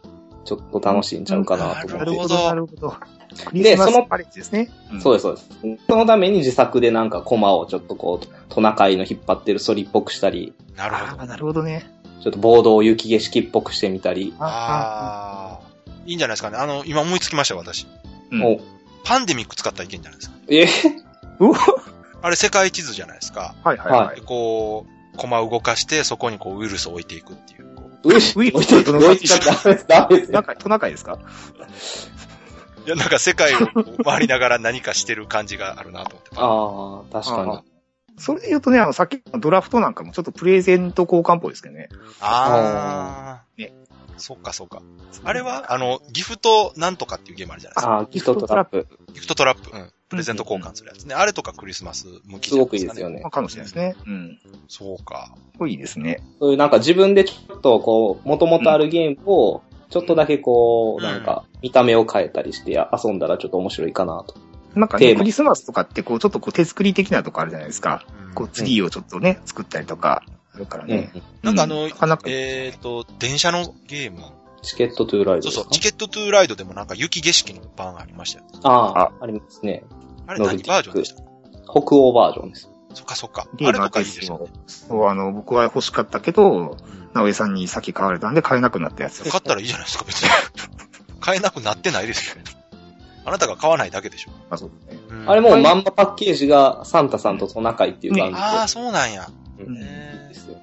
[0.44, 1.92] ちょっと楽しいんちゃうかなと思って。
[1.92, 2.96] なるほど、なるほど。
[3.44, 4.68] クでそのパレッジですね。
[5.00, 5.84] そうです、そうです。
[5.86, 11.26] そのために自作でなんかコマをちょっとこう、トナカイの引っ張ってるソリっぽくしたり、なるほど。
[11.26, 11.88] なるほどね。
[12.20, 15.90] ちょっとボードを雪景色っぽくしてみたり、あああ。
[16.04, 16.56] いいんじゃないですかね。
[16.56, 17.86] あの、今思いつきましたよ、私。
[18.32, 18.60] うんお、
[19.04, 20.36] パンデミック使ったらいけんじゃないですか。
[20.48, 20.66] え
[21.38, 21.58] うわ
[22.22, 23.54] あれ世界地図じゃないですか。
[23.62, 27.67] はいはいはで、こう、コマを動かして、そこにこうウイルスを置いていくっていう。
[28.04, 28.66] ウイ置いて、置い
[29.18, 29.38] てちゃ
[29.86, 31.18] ダメです、か、トナカイですか？
[32.86, 33.58] いや、なんか世界を
[34.04, 37.14] 回りながら何かしてる感じがあるなと思って。
[37.14, 37.62] ああ、確かにあ。
[38.16, 41.88] それで言うとね、あの、さっきのドラフトなんかもちょっとプレゼント交換っぽいですけどね。
[42.20, 43.44] ああ。
[43.56, 43.72] ね。
[44.16, 44.82] そっかそっか。
[45.22, 47.92] あれは、あの、ギフトなんとかっていうゲームあるじゃないですか。
[47.92, 48.88] ああ、ギフトトラップ。
[49.12, 49.70] ギフトトラップ。
[49.76, 49.92] うん。
[50.08, 51.14] プレゼント交換するやつね。
[51.14, 53.16] あれとかクリスマス向きすごくいいですよね。
[53.16, 53.30] ねまあ、。
[53.30, 53.94] かもしれないですね。
[54.06, 54.38] うん。
[54.68, 55.34] そうか。
[55.58, 56.22] これいいですね。
[56.40, 64.34] そういうなんか自分でちょっとこう、元々あるゲームを、ちょっとだけこう、うんなんか、見た目を変えたりして遊んだらちょっと面白いかなと。
[64.74, 68.04] なんかね、クリスマスとかってこう、ちょっとこう手作り的なとこあるじゃないですか。
[68.22, 70.22] うんこう、ツリーをちょっとね、作ったりとか、
[70.54, 71.10] あるからね。
[71.42, 74.20] なんかあのかなか、えっ、と、電車のゲーム。
[74.62, 75.56] チケットトゥーライドですか？
[75.56, 78.46] そうそう、チケットトゥーライドでもなんか雪景色の版ありましたよ。
[78.64, 79.84] あああ、ありますね。
[80.26, 81.22] あれ何バージョンでした？
[81.70, 82.68] 北欧バージョンです。
[82.94, 83.46] そっかそっか。
[83.46, 84.46] あれとかいいですすよね。。
[84.66, 86.76] そう、あの、僕は欲しかったけど、うん
[87.14, 89.22] 直江さんに先買われたんで買えなくなったやつ。
[89.30, 90.28] 買ったらいいじゃないですか、別に。
[91.20, 92.42] 買えなくなってないですよ。
[93.24, 94.30] あなたが買わないだけでしょ。
[94.50, 95.00] あ、そうですね。
[95.10, 98.40] うんあれもうまんまパッケージがサンタさんとトナカイっていう感じで。
[98.40, 99.28] ああ、そうなんや。
[99.58, 99.82] うんうんいい
[100.28, 100.56] ですよ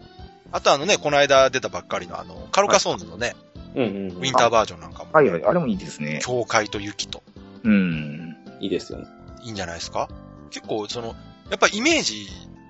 [0.52, 3.36] あとあのね、この間出たばっかりのあの、カルカソンズのね、
[3.76, 6.20] うんうんウィンターバージョンなんかも、はいはい、あれもいいですね。
[6.24, 7.24] 教会と雪と、
[7.64, 8.38] うん。
[8.62, 9.06] いいですよね。
[9.44, 10.08] いいんじゃないですか？
[10.50, 11.08] 結構その、
[11.50, 12.26] やっぱイメージ、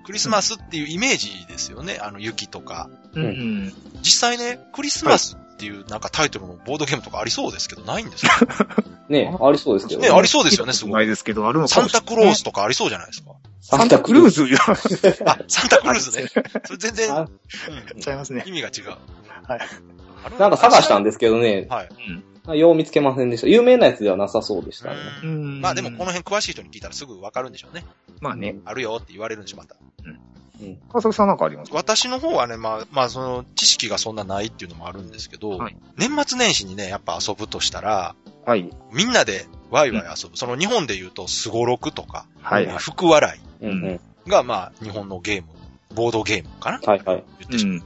[0.06, 1.98] クリスマスっていうイメージですよね。
[2.00, 2.88] あの雪とか。
[3.14, 3.24] うん
[3.66, 3.72] ん。
[4.02, 8.32] 実際ね、クリスマスっていうなんかタイトルのボードゲームとかありそうですけど、ないんですよ。
[9.10, 13.32] ねありそうですけどねありそうですよねすごいないですけど、あるのかサンもしれないタクロースとかありそうじゃないですか。
[13.60, 14.58] サンタクルーズいや、
[15.26, 16.28] あ、サンタクルーズね。
[16.64, 18.44] それ全然、あうんちゃいますね。
[18.46, 18.90] 意味が違う。
[19.48, 19.60] はい
[20.38, 21.88] なんか探したんですけどね、はい。
[22.54, 23.46] よう見つけませんでした。
[23.48, 24.96] 有名なやつではなさそうでしたね。
[25.22, 27.84] ううんんまあでもこの辺詳しい人に聞いたらすぐわかるんでしょうね。
[28.20, 28.56] まあね。
[28.64, 29.76] あるよって言われるんでしょ、また。
[30.04, 30.78] うん。
[30.88, 31.76] 川崎さんなんかありますか？
[31.76, 38.70] 私の方はね、まあ、まあその知識がそんなないっていうのもあるんですけど、はい年末年始にね、やっぱ遊ぶとしたら、はい。
[38.92, 40.36] みんなでワイワイ遊ぶ。
[40.36, 42.66] その日本で言うと、スゴロクとか、はい。
[42.78, 44.00] 福笑うんうん。
[44.26, 45.48] いが、まあ、日本のゲーム、
[45.94, 46.80] ボードゲームかな？
[46.84, 47.24] はいはい。
[47.40, 47.74] 言ってしまう。
[47.74, 47.82] うん。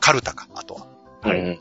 [0.00, 0.86] カルタか、あとは。
[1.22, 1.58] はいうん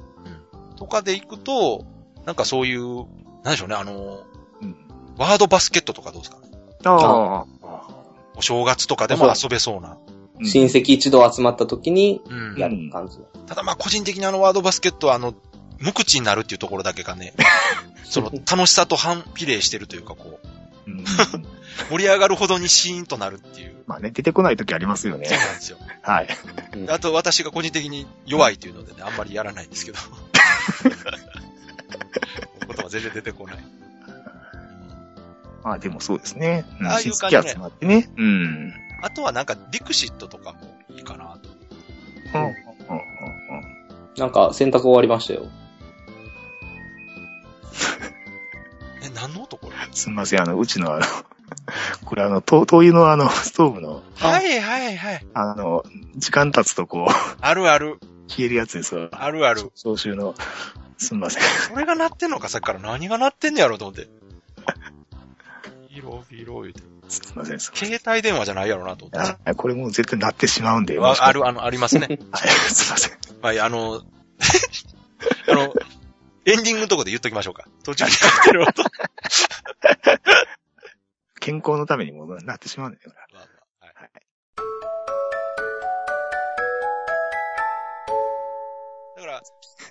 [0.77, 1.85] とかで行くと、
[2.25, 3.05] なんかそういう、
[3.43, 4.23] なんでしょうね、あの、
[4.61, 4.75] うん
[5.17, 6.49] ワードバスケットとかどうですかね
[6.83, 7.87] ああ。
[8.35, 9.97] お正月とかでも遊べそうな。
[10.09, 13.19] うん親戚一同集まった時にうんやる感じ。
[13.47, 15.33] ただまあ個人的にあのワードバスケットはあの、
[15.79, 17.33] 無口になるっていうところだけがね、
[18.03, 20.41] その楽しさと反比例してるというかこ
[20.87, 21.05] う、うん
[21.89, 23.75] 盛り上がるほどにシーンとなるっていう。
[23.85, 25.37] まあね、出てこない時ありますよねそう。
[25.37, 25.77] なんですよ。
[26.01, 26.27] はい。
[26.73, 29.99] うんあと私が個人的に弱いというのでね、あんまりやらないんですけど。
[32.89, 33.57] 言葉全然出てこない。
[35.63, 36.65] まあでもそうですね。
[36.79, 38.09] うんああいう親感じね戚集まってね。
[38.17, 38.73] うん。
[39.01, 41.49] あとはなんか、ディクシットとかもいいかなと。
[42.39, 42.55] うんうんうんうん
[44.17, 45.41] なんか、洗濯終わりましたよ。
[49.03, 49.75] え、何の音これ？
[49.91, 51.05] すみません、あの、うちのあの、
[52.05, 55.25] これあの、灯灯油のあの、ストーブの、はいはいはい。
[55.33, 55.83] あの、
[56.15, 57.99] 時間経つとこう、あるある。
[58.27, 59.09] 消えるやつですわ。
[59.11, 59.71] あるある。
[59.75, 60.33] 総集の、
[60.97, 61.43] すみません。
[61.43, 64.07] それが鳴ってんのかさっきから何が鳴ってんねやろと思って。
[65.93, 66.81] ビロビロ言うて。
[67.07, 67.59] すみません。
[67.59, 69.35] す携帯電話じゃないやろなと思って。
[69.45, 70.99] あこれもう絶対鳴ってしまうんで。
[70.99, 72.07] あある、あの、ありますね。
[72.31, 73.17] はい、すみません。
[73.41, 74.01] はい、あの、
[75.47, 75.73] あの、
[76.45, 77.65] エンディングのとこで言っときましょうか。
[77.83, 78.83] 途中にやってる音。
[81.39, 83.11] 健康のためにもなってしまうんだよ。
[83.33, 83.54] はい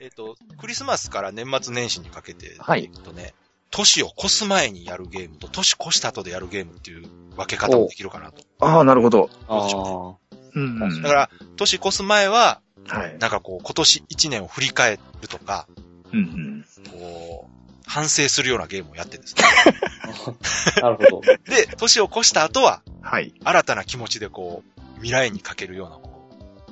[0.01, 3.35] えっ、と、クリスマスから年末年始にかけて、はいえっとね、
[3.71, 8.43] 年を越す前にやるゲームと、年越した後でやるゲームっていう分け方もできるかなと。
[8.61, 9.29] ああ、なるほど。
[9.49, 10.37] ああ。
[10.55, 11.03] うん、うん。
[11.03, 13.19] だから、年越す前は、はい。
[13.19, 15.67] なんかこう、今年1年を振り返るとか、
[16.13, 16.65] うん、うん。
[16.91, 19.43] こう、反省するようなゲームをやってるんですね。
[20.81, 21.21] なるほど。
[21.21, 23.35] で、年を越した後は、はい。
[23.43, 26.14] 新たな気持ちでこう、未来にかけるような、こ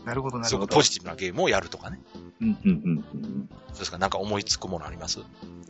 [0.04, 0.74] なるほど、う、なるほど。
[0.74, 2.00] ポジティブなゲームをやるとかね。
[2.40, 3.48] うん、うん、うんうん。
[3.68, 5.20] そうですか、なんか思いつくものあります？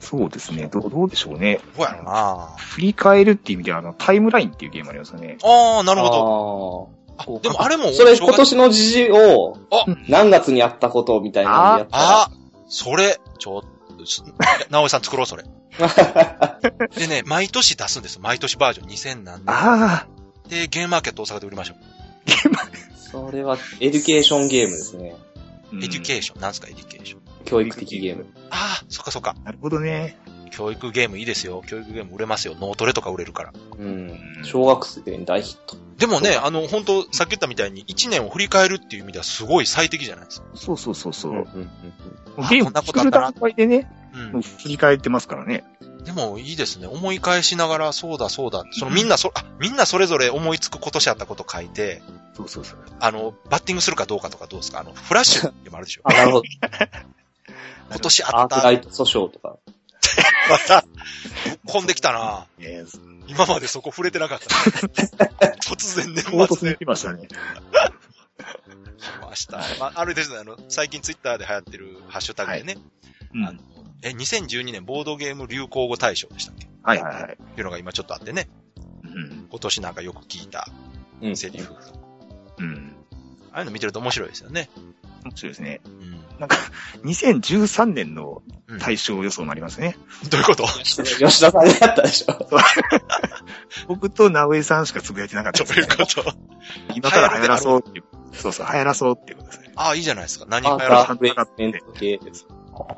[0.00, 0.68] そうですね。
[0.68, 1.60] どう、どうでしょうね。
[1.76, 5.38] どうやろうな振り返るっていう意味では、あの、タイムラインっていうゲームありますよね。
[5.42, 6.12] ああ、なるほど。
[6.12, 7.38] ど。
[7.38, 12.30] あでもあれも、それ、今年の時事をあ、何月にやったことみたいなのやったらあ、
[12.68, 14.24] それ、ちょっと、す
[14.70, 15.44] なおさん作ろう、それ。
[16.96, 18.18] でね、毎年出すんです。
[18.18, 19.54] 毎年バージョン2000何年。
[19.54, 21.76] ああ、で、ゲームマーケット大阪で売りましょう。
[23.12, 25.14] それは、 education ゲームですね。
[25.74, 26.40] education？
[26.40, 27.20] なんですか、 education？
[27.44, 28.26] 教育的ゲーム。
[28.50, 29.36] ああ、そっかそっか。
[29.44, 30.18] なるほどね。
[30.50, 31.62] 教育ゲームいいですよ。
[31.66, 32.54] 教育ゲーム売れますよ。
[32.60, 33.52] 脳トレとか売れるから。
[33.78, 34.20] うん。
[34.44, 35.76] 小学生に大ヒット。
[35.96, 40.46] でもね、あの、本当さっき言ったみたいに、1年を振り返るっていう意味ではすごい最適じゃないですか。
[40.54, 41.32] そうそうそうそう。
[41.32, 41.68] うんもうんう
[42.50, 43.90] ゲームこんなこと作るあったな段階でね、
[44.34, 44.42] うん。
[44.42, 45.64] 振り返ってますからね。
[46.04, 46.86] でもいいですね。
[46.88, 48.64] 思い返しながら、そうだそうだ。
[48.72, 52.02] そのみんなそ、あ、みんなそれぞれ思いつく今年あったこと書いて、
[52.36, 52.78] そうそうそう。
[52.98, 54.80] あの、バッティングするかどうかとかどうですか？
[54.80, 56.42] あの、フラッシュでもあるでしょ あ、なるほど。
[57.90, 58.56] 今年あアーった。
[58.58, 59.56] クライト訴訟とか。
[60.50, 60.84] また、
[61.66, 62.84] 込んできたなえ
[63.28, 64.46] 今までそこ触れてなかった。
[65.62, 67.28] 突然年末でに来ましたね。
[67.28, 67.32] 来
[69.26, 69.58] ました。
[69.78, 72.76] まあ、あれですね、あの、最近ツイッターで流行ってるハッシュタグでね、
[73.34, 73.46] うん。
[73.46, 73.58] あの、
[74.02, 76.66] え、2012年ボードゲーム流行語大賞でしたっけ？
[76.66, 77.36] っはいはいはい。
[77.36, 78.48] ていうのが今ちょっとあってね、
[79.04, 79.46] うん。
[79.50, 80.68] 今年なんかよく聞いた
[81.20, 81.36] うん。
[81.36, 81.74] セリフ。
[82.58, 82.96] うん。
[83.52, 84.68] ああいうの見てると面白いですよね。
[85.24, 85.80] 面白いですね。
[85.84, 86.20] うん。
[86.40, 86.56] なんか、
[87.04, 89.96] 2013年のうん対象予想もありますね。
[90.30, 90.64] どういうこと？
[90.66, 92.48] 吉田さんがやったでしょ。
[93.86, 96.34] 僕と直江さんしかつぶやいてなかったどですねういうこと？
[96.94, 98.04] 今から流行らそうっていう。
[98.32, 99.72] そうそう、流行らそうっていうことですね。
[99.76, 100.46] ああ、いいじゃないですか。
[100.48, 102.46] 何ワーがやらカープレイスメント系です。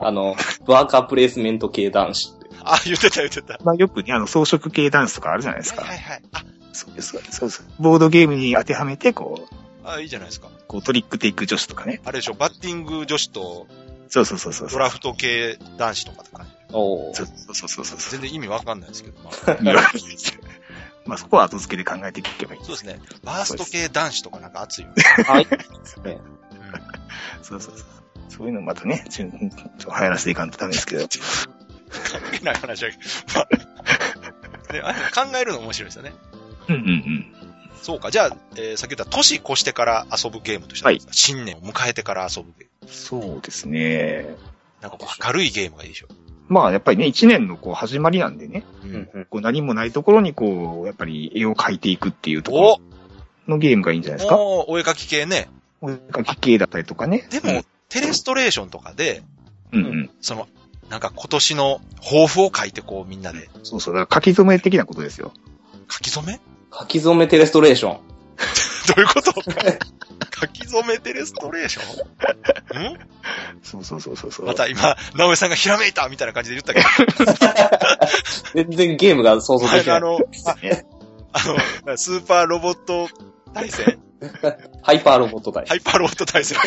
[0.00, 2.50] あの、ワーカープレイスメント系男子って。
[2.64, 3.58] あ、言ってた言ってた。
[3.62, 5.82] まあよくね、あの、装飾系ダンスとかあるじゃないですか。
[5.82, 6.22] はいはいはい。
[6.32, 7.66] あ、そうです、そうです、そうです。
[7.78, 9.54] ボードゲームに当てはめて、こう、
[9.86, 10.48] あいいじゃないですか。
[10.66, 12.00] こうトリックテイク女子とかね。
[12.04, 13.66] あれでしょ、バッティング女子と
[14.08, 14.68] そうそうそうそう。
[14.70, 16.52] ドラフト系男子とかって感じ。
[16.72, 17.98] おーそうそうそうそうそう。
[18.12, 19.34] 全然意味わかんないですけど、まあ、
[21.06, 22.60] まあそこは後付けで考えていけばいい。
[22.60, 23.00] そうですね。
[23.24, 25.02] バースト系男子とかなんか熱いよね。
[25.26, 25.46] はい。
[27.42, 27.84] そうそうそう。
[28.28, 29.26] そういうのまたね、ちょ
[29.78, 31.06] ちょ流行らせていかんとダメですけど。
[31.08, 33.02] 関係ない話だけど。
[33.34, 33.48] まあ
[34.72, 36.12] ね、あれ考えるの面白いですよね。
[36.68, 37.26] うんうんうん。
[37.82, 38.10] そうか。
[38.10, 42.90] じゃあ、えー、さっき言った年越してから遊ぶゲームとしては、はい新年を迎えてから遊ぶゲーム。
[42.92, 44.26] そうですね。
[44.80, 46.08] なんかこう明るいゲームがいいでしょ。
[46.48, 49.08] まあやっぱりね、一年のこう始まりなんでね、ううん。
[49.14, 49.24] うん。
[49.26, 52.80] こう何もないところにこう、やっぱり絵を描いていくっていうところ
[53.48, 54.36] おのゲームがいいんじゃないですか？
[54.38, 55.48] おーお絵描き系ね。
[55.80, 57.26] お絵描き系だったりとかね。
[57.30, 59.22] でも、テレストレーションとかで、
[59.72, 60.10] うん。
[60.20, 60.48] その、
[60.90, 63.48] なんか今年の抱負を書いてこうみんなで。
[63.62, 63.94] そうそう。
[63.94, 65.32] だから書き初め的なことですよ。
[65.90, 66.40] 書き初め？
[66.76, 68.00] 書き初めテレストレーション。
[68.88, 69.32] どういうこと？
[70.40, 71.82] 書き初めテレストレーショ
[72.78, 72.94] ン？
[72.94, 72.98] ん？
[73.62, 74.46] そうそうそうそうそう。
[74.46, 76.80] また今、直江さんがひらめいたみたいな感じで言ったけ
[77.24, 77.32] ど、
[78.54, 79.96] 全然ゲームが想像できない。
[79.96, 80.18] あの、
[81.32, 83.08] あの、スーパーロボット
[83.54, 83.98] 対戦
[84.82, 86.58] ハイパーロボット対ハイパーロボット対戦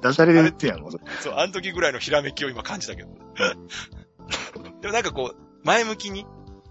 [0.00, 0.90] ダジャレで言ってんやん、もう。
[1.20, 3.08] そう、あの時ぐらいのひらめきを今感じたけど。
[4.80, 6.26] でもなんかこう、前向きに、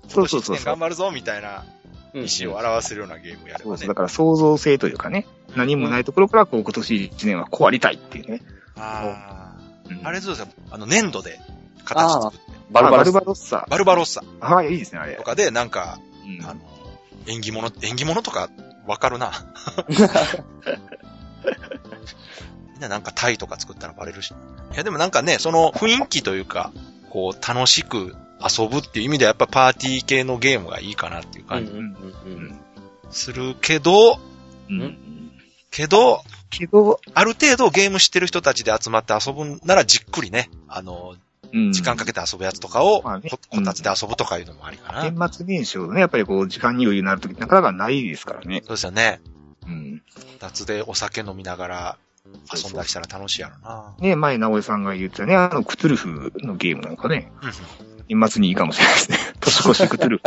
[0.07, 1.65] そうそうそう頑張るぞみたいな、
[2.13, 3.87] 意思を表せるようなゲームやればねそうです。
[3.87, 3.95] だ。
[3.95, 8.41] から創造性というかね、何もないところから、こう、今年一年はこうありたいっていうね。
[8.75, 9.49] あ
[9.89, 10.07] うんあ。
[10.07, 10.47] あれそうですよ。
[10.71, 11.39] あの、粘土で
[11.85, 12.37] 形作って。
[12.71, 13.67] バルバラスあバルバロッサ。
[13.69, 15.23] バルバロッサああ、いいですね、あれと。
[15.23, 16.59] かで、なんか、うんあの、
[17.27, 18.49] 縁起物、縁起物とか
[18.85, 19.31] わかるな。
[22.77, 24.29] みんななんかタイとか作ったらバレるし。
[24.29, 26.71] いやでもなんかね、その雰囲気というか、
[27.09, 32.59] こう楽しく遊ぶっていう意味ではやっぱパーティー系のゲームがいいかなっていう感じうんうん
[33.09, 34.19] するけど、
[34.69, 35.31] うん。
[35.71, 41.15] けど、けど、ある程度ゲーム知ってる人たちで集まって遊ぶならじっくりね、あの、
[41.53, 45.09] うん時間かけて遊ぶやつとかを、まあねここたつで遊ぶとかいうのもありかな。
[45.09, 48.61] 年末年始をね、やっぱりこう、時間に余裕になるときなかなかないですからね。
[48.65, 49.21] そうですよね。
[49.65, 50.03] うん。
[50.13, 51.97] こたつでお酒飲みながら
[52.53, 53.93] 遊んだりしたら楽しいやろな。
[53.99, 57.51] ね、前、直江さんが言ってたね、あの、クトゥルフのゲームなんかね、うん
[58.09, 59.17] 年末にいいかもしれないですね。
[59.41, 60.23] 年越しクトゥルフ。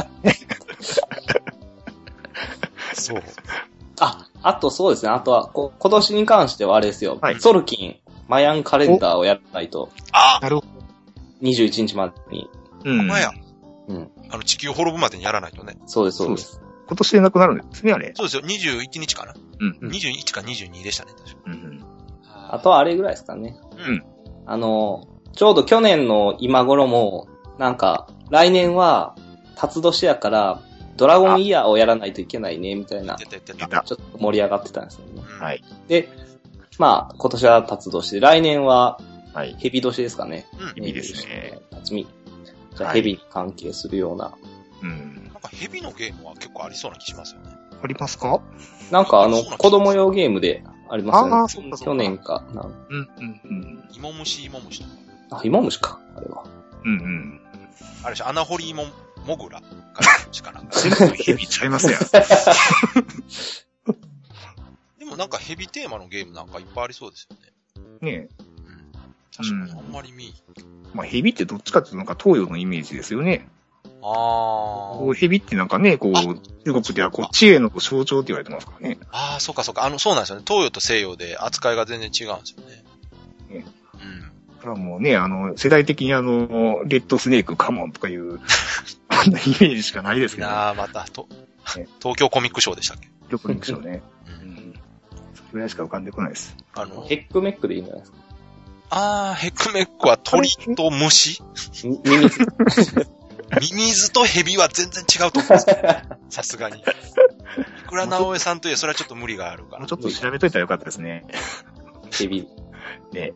[2.94, 3.22] そう。
[4.00, 5.10] あ、あとそうですね。
[5.10, 7.18] あとは、こ今年に関してはあれですよ。
[7.20, 7.96] はいソルキン、
[8.28, 10.68] マヤンカレンダーをやらないと、あなるほど。
[11.42, 12.50] 21日までに。
[12.84, 13.06] うん。
[13.06, 13.30] まや。
[13.88, 14.10] うん。
[14.28, 15.78] あの、地球滅ぶまでにやらないとね。
[15.86, 16.60] そうです、そうです。
[16.86, 18.12] 今年でなくなるんですね、あれ。
[18.14, 18.42] そうですよ。
[18.42, 19.34] 21日かな。
[19.58, 19.78] うん。
[19.80, 21.36] うん21か22でしたね、確か。
[21.46, 21.84] うん。
[22.54, 23.56] あとはあれぐらいですかね。
[23.78, 24.04] うん。
[24.46, 29.14] あの、ちょうど去年の今頃も、なんか、来年は、
[29.56, 30.62] 辰年やから、
[30.96, 33.68] ドラゴンイヤーをやらないといけないね、みたいな、出て出出た。
[33.68, 33.82] た。
[33.82, 35.22] ちょっと盛り上がってたんですよね。
[35.22, 35.62] うんはい。
[35.88, 36.08] で、
[36.78, 38.98] まあ、今年は辰年で、来年は
[39.32, 39.54] はい。
[39.58, 40.46] 蛇年ですかね。
[40.58, 40.74] うん。
[40.74, 41.60] 蛇ですね。
[41.70, 42.06] 辰巳。
[42.74, 44.32] じゃあはい蛇に関係するような。
[44.82, 45.30] うん。
[45.32, 47.50] なんかヘビのゲームは結構ありそうな気しますよね。
[47.82, 48.40] ありますか？
[48.90, 51.34] なんかあの、子供用ゲームでありますよね。
[51.34, 51.92] ああ、そっかそっか。
[51.92, 52.62] 去年かな。
[52.62, 53.84] うん、うん、うん。
[53.94, 55.38] 芋虫芋虫とか。
[55.38, 56.44] あ、芋虫か、あれは。
[56.84, 57.40] うん、うん。
[58.02, 58.84] あれでしょ、穴掘り芋
[59.24, 60.80] モグラかし かなんか。
[60.80, 62.00] 全部ヘビちゃいますやん。
[64.98, 68.12] でもなんかヘビテーマのゲームなんかいっぱいありそうですよね。
[68.12, 68.92] ねうん。
[69.36, 70.34] 確かにあんまり見、
[70.92, 73.48] まあ、ヘビってどっちかっていうとなんか東洋のイメージですよね。
[73.84, 75.14] あこうー。
[75.14, 78.98] ヘビってなんかね、こう、あ中国ではこう、知恵の象徴って言われてますからね。
[79.10, 79.84] あー、そうかそうか。
[79.84, 80.44] あの、そうなんですよね。
[80.46, 82.84] 東洋と西洋で扱いが全然違うんですよね。
[83.60, 83.64] ね
[83.94, 84.20] うん。
[84.56, 88.40] だからもうね、あの、世代的にあの、レッドスネークカモンとかいう、
[89.08, 90.54] あんなイメージしかないですけど、ね。
[90.54, 91.26] あー、また、と
[91.76, 93.08] ね、 東京コミックショーでしたっけ？
[93.30, 94.02] よく見くしょうね。
[94.26, 94.30] う。
[94.30, 94.74] うんん。
[95.34, 96.56] それぐらいしか浮かんでこないです。
[96.74, 98.18] あの、ヘックメックでいいんじゃないですか？
[98.92, 101.42] あー、ヘクメックは鳥と虫？
[101.84, 101.98] み
[103.60, 104.12] ミミズ。
[104.12, 105.76] とヘビは全然違うと思うんですよ。
[106.28, 106.80] さすがに。
[106.80, 106.82] い
[107.88, 109.86] くら直江さんといえ、それはちょっと無理があるから。
[109.88, 111.24] ちょっと調べといたらよかったですね。
[112.12, 112.46] ヘビ。
[113.12, 113.32] ね。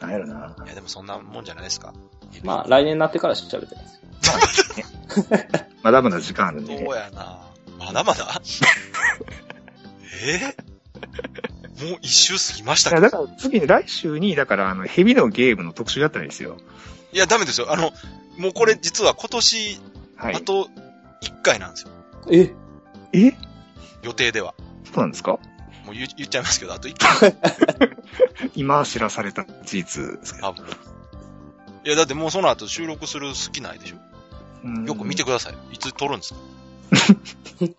[0.00, 0.56] なんやろな。
[0.64, 1.94] いや、でもそんなもんじゃないですか。
[2.42, 4.00] まあ、来年になってから調べたいです。
[5.82, 6.84] まだまだ時間あるんでね。
[6.86, 7.38] そうやな
[7.78, 8.40] まだまだ？
[10.24, 10.54] え？
[11.80, 13.22] ーもう一周過ぎましたいや、けど。
[13.22, 16.56] だから次に来週に、だからあの、ヘビのゲームの特集だったらいいですよ。
[17.12, 17.72] いや、ダメですよ。
[17.72, 17.92] あの、
[18.38, 19.78] もうこれ実は今年、
[20.16, 20.40] はいあ。
[20.40, 20.68] と
[21.22, 21.90] 1回なんですよ。
[22.30, 22.54] え
[23.12, 23.34] え？
[24.02, 24.54] 予定では。
[24.84, 25.32] そうなんですか？
[25.84, 27.36] もう言言っちゃいますけど、あと1回。
[28.54, 30.54] 今知らされた事実ですけど。
[31.84, 33.96] いや、だってもうその後収録する好きないでしょ。
[34.64, 35.54] うんよく見てください。
[35.74, 36.40] いつ撮るんですか？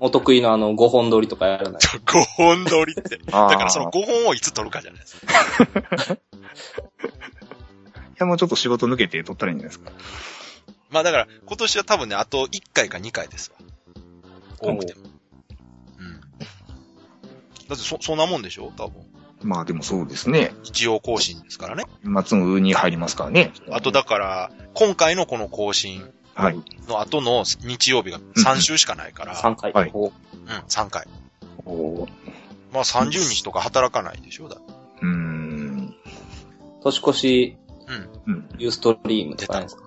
[0.00, 1.80] お得意のあの、5本撮りとかやらない？
[2.04, 3.16] 5本撮りって。
[3.18, 6.16] だからその5本をいつ撮るかじゃないですか。
[8.24, 9.92] いや、もうちょっと仕事抜けて撮ったらいいんじゃないですか。
[10.90, 13.56] まあだから、今年は多分ね、あと1回か2回ですわ。
[14.60, 15.00] 多くても。
[15.98, 16.20] うん。
[16.20, 16.36] だ
[17.66, 18.72] ってそ、そんなもんでしょ？
[18.76, 19.02] 多分。
[19.42, 20.54] まあでもそうですね。
[20.64, 21.84] 一応更新ですからね。
[22.02, 23.52] 松のに入りますからね。
[23.70, 26.56] あとだから、今回のこの更新はい。
[26.88, 29.72] の後の日曜日が3週しかないから、3回。
[29.72, 30.12] はいおうん、
[30.68, 31.06] 3回。
[31.66, 32.08] おー
[32.72, 34.48] まあ30日とか働かないでしょ？
[34.48, 35.94] だってうーん。
[36.82, 37.56] 年越し、
[38.26, 38.34] うん。
[38.34, 38.48] うん。
[38.58, 39.82] ユーストリームとかないですか？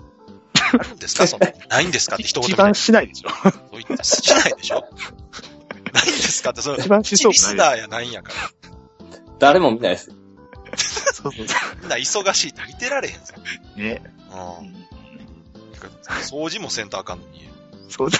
[0.74, 1.28] あるんですか？
[1.28, 2.16] そんなないんですか？
[2.16, 2.76] って一言一番。
[2.76, 3.30] しないでしょ。
[3.30, 4.82] そう言ったらしないでしょ？
[5.94, 6.50] ないんですか？
[6.52, 8.36] って、その、一番しそうリスナーやないんやから。
[9.40, 10.12] 誰も見ないです。
[11.14, 11.46] そうそう
[11.82, 13.34] みんな忙しいって見てられへんぞ。
[13.76, 14.04] ね。
[14.32, 14.88] うん。
[16.22, 17.48] 掃除もせんとあかんのに。
[17.90, 18.20] そうだ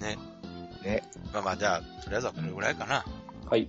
[0.00, 0.16] ね。
[0.16, 0.18] ね。
[0.82, 1.10] ね。
[1.32, 3.04] まあまあ、じゃあ、とりあえずはこれぐらいかな。
[3.48, 3.68] はい。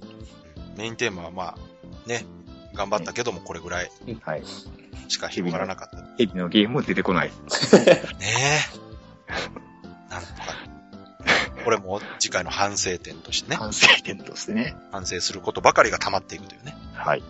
[0.78, 2.26] メインテーマはまあ、ね、
[2.74, 4.44] 頑張ったけどもこれぐらいはい。
[5.08, 5.98] しか広がらなかった。
[5.98, 7.32] ねヘビのゲームも出てこない。
[8.22, 8.60] え。
[10.10, 10.72] なんとか。
[11.64, 14.76] これも次回の反省点としてね、反省点としてね。
[14.92, 16.76] 反省することばかりが溜まっていくというね。
[16.94, 17.24] はい。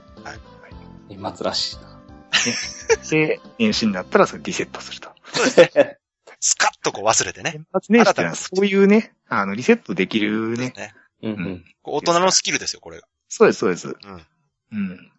[1.10, 1.92] 年末らしいな。
[3.10, 5.12] で、年始になったらそれリセットすると。
[6.40, 7.54] スカッとこう忘れてね。
[7.54, 10.74] 年末年始ってのはそういうね、あの、リセットできるね。
[10.76, 11.66] ねうんううんん。
[11.84, 13.08] こう大人のスキルですよ、これが。
[13.28, 13.88] そうです、そうです。
[13.90, 14.26] うん。
[14.72, 15.12] うん。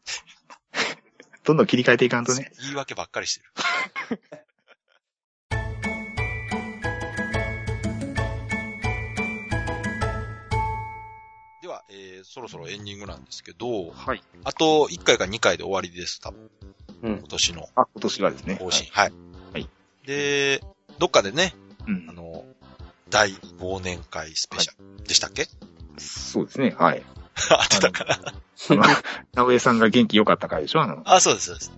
[1.45, 2.53] どんどん切り替えていかんとね。
[2.61, 3.53] 言い訳ばっかりしてる。
[11.63, 14.23] では、えー、そろそろエンディングなんですけど、はい。
[14.45, 16.51] あと1回か2回で終わりです、多分。
[17.03, 18.57] うん今年のあ、今年はですね。
[18.57, 18.89] 更新。
[18.91, 19.13] はい。
[19.53, 19.69] はい
[20.07, 20.63] で、
[20.99, 21.55] どっかでね、
[21.87, 22.13] うんあ。
[22.13, 22.45] の、
[23.11, 25.47] 大忘年会スペシャルでしたっけ、
[25.99, 26.75] そうですね。
[26.77, 27.03] はい。
[27.51, 28.19] あってたかな
[28.71, 28.85] あの、
[29.35, 31.73] 直江さんが元気良かった回でしょあの、あ、そうです、そうです。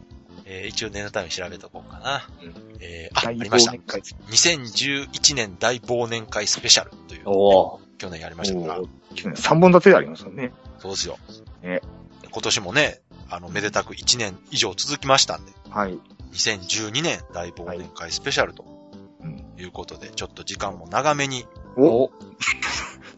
[0.47, 2.29] えー、一応念のために調べとこうかな。
[2.43, 3.79] うんえー、あ、あ大りました忘。
[3.79, 4.01] 年会。
[4.01, 8.81] 2011年大忘年会スペシャルという、おー去年やりましたから
[9.15, 10.53] 去年3本立てでありますよね。
[10.79, 11.19] そうですよ。
[11.63, 11.81] ね
[12.31, 15.99] 今年もね、あの、めでたく1年以上続きましたんで、はい。
[16.33, 18.65] 2012年大忘年会スペシャルと
[19.23, 19.45] うん。
[19.57, 21.47] いうことで、ちょっと時間も長めに。
[21.77, 22.11] おお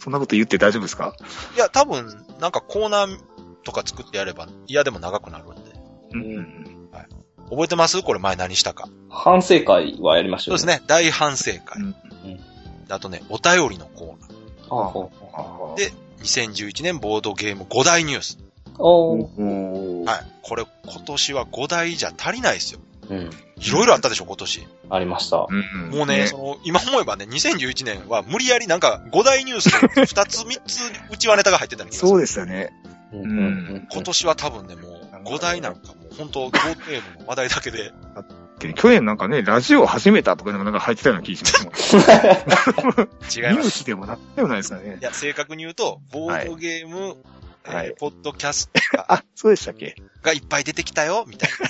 [0.07, 1.17] そんなこと言って大丈夫ですか？
[1.57, 2.07] いや、多分、
[2.39, 3.19] なんかコーナー
[3.65, 5.61] とか作ってやれば、嫌でも長くなるんで。
[6.13, 6.91] うんうんうん。
[7.51, 8.01] 覚えてます？
[8.03, 8.89] これ前何したか？
[9.09, 10.61] 反省会はやりましたよね。
[10.61, 10.87] そうですね。
[10.87, 11.83] 大反省会。
[11.83, 11.93] うん
[12.87, 14.81] であとね、お便りのコーナー。
[14.81, 15.93] あほあーで
[16.23, 18.39] 2011年ボードゲーム5大ニュース。
[18.79, 20.27] おーおーはい。
[20.43, 22.81] これ今年は5大じゃ足りないですよ。
[23.09, 23.31] うん。
[23.59, 24.67] いろいろあったでしょ、今年。
[24.91, 25.47] ありました。
[25.49, 30.81] うんもうね、その、今思えばね、2011年は無理やりなんか5大ニュースで2つ3つ
[31.13, 31.93] 内輪ネタが入ってたり。
[31.93, 32.73] そうでしたね。
[33.13, 37.93] うん今年は多分ね、もう5大なんかもう本当ボードゲームの話題だけで、
[38.59, 42.95] で去年なんかね、ラジオ始めたとかなんか入ってたような気がしますもん。
[43.31, 43.69] 違いニュます。
[43.69, 45.05] ースでもなったようないですかねい。
[45.05, 47.17] や、正確に言うと、ボードゲーム、
[47.65, 49.97] はいえポッドキャストあ、そうでしたっけ？
[50.23, 51.69] がいっぱい出てきたよ、みたいな。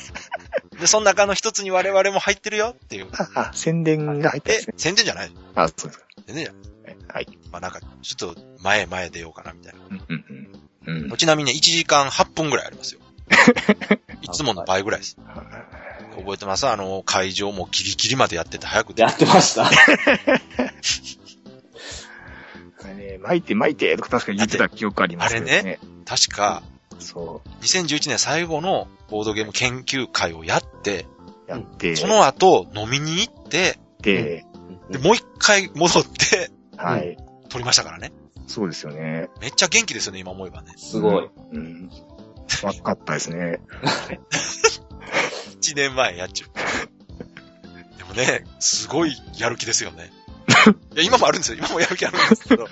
[0.80, 3.08] で、その中の一つに我々も入ってるよっていう。
[3.12, 6.04] あ、あ、宣伝が入ったんえですね。、宣伝じゃないあ、そうですか。
[6.26, 6.96] 全然じゃない。
[7.14, 7.38] はい。
[7.50, 9.78] まあなんか、ちょっと前へ前へ出ようかな、みたいな。
[9.90, 10.24] うんうん
[10.86, 11.10] うん。
[11.10, 11.16] うん。
[11.16, 13.00] ちなみにね、1時間8分ぐらいありますよ。
[14.22, 15.16] いつもの倍ぐらいです。
[16.16, 16.66] 覚えてます？
[16.66, 19.08] あの、会場もギリギリまでやってて早くてや。
[19.08, 19.68] ってました。
[22.94, 25.78] ね、巻いて巻いてとか確かに言ってた記憶ありますけどあれね。
[26.04, 26.62] 確か、
[26.98, 31.06] そ2011年最後のボードゲーム研究会をやって、
[31.48, 31.50] う。
[31.50, 34.44] やって、その後飲みに行って、で、
[34.90, 37.16] で、もう一回戻ってはい。
[37.48, 38.12] 撮りましたからね。
[38.46, 39.28] そうですよね。
[39.40, 40.74] めっちゃ元気ですよね、今思えばね。
[40.76, 41.30] すごい。
[41.52, 41.90] うん。
[42.62, 43.60] 若かったですね。
[45.60, 47.98] 1年前やっちゃう。
[47.98, 50.12] でもね、すごいやる気ですよね。
[50.94, 51.58] いや、今もあるんですよ。
[51.58, 52.68] 今もやる気あるんですけど。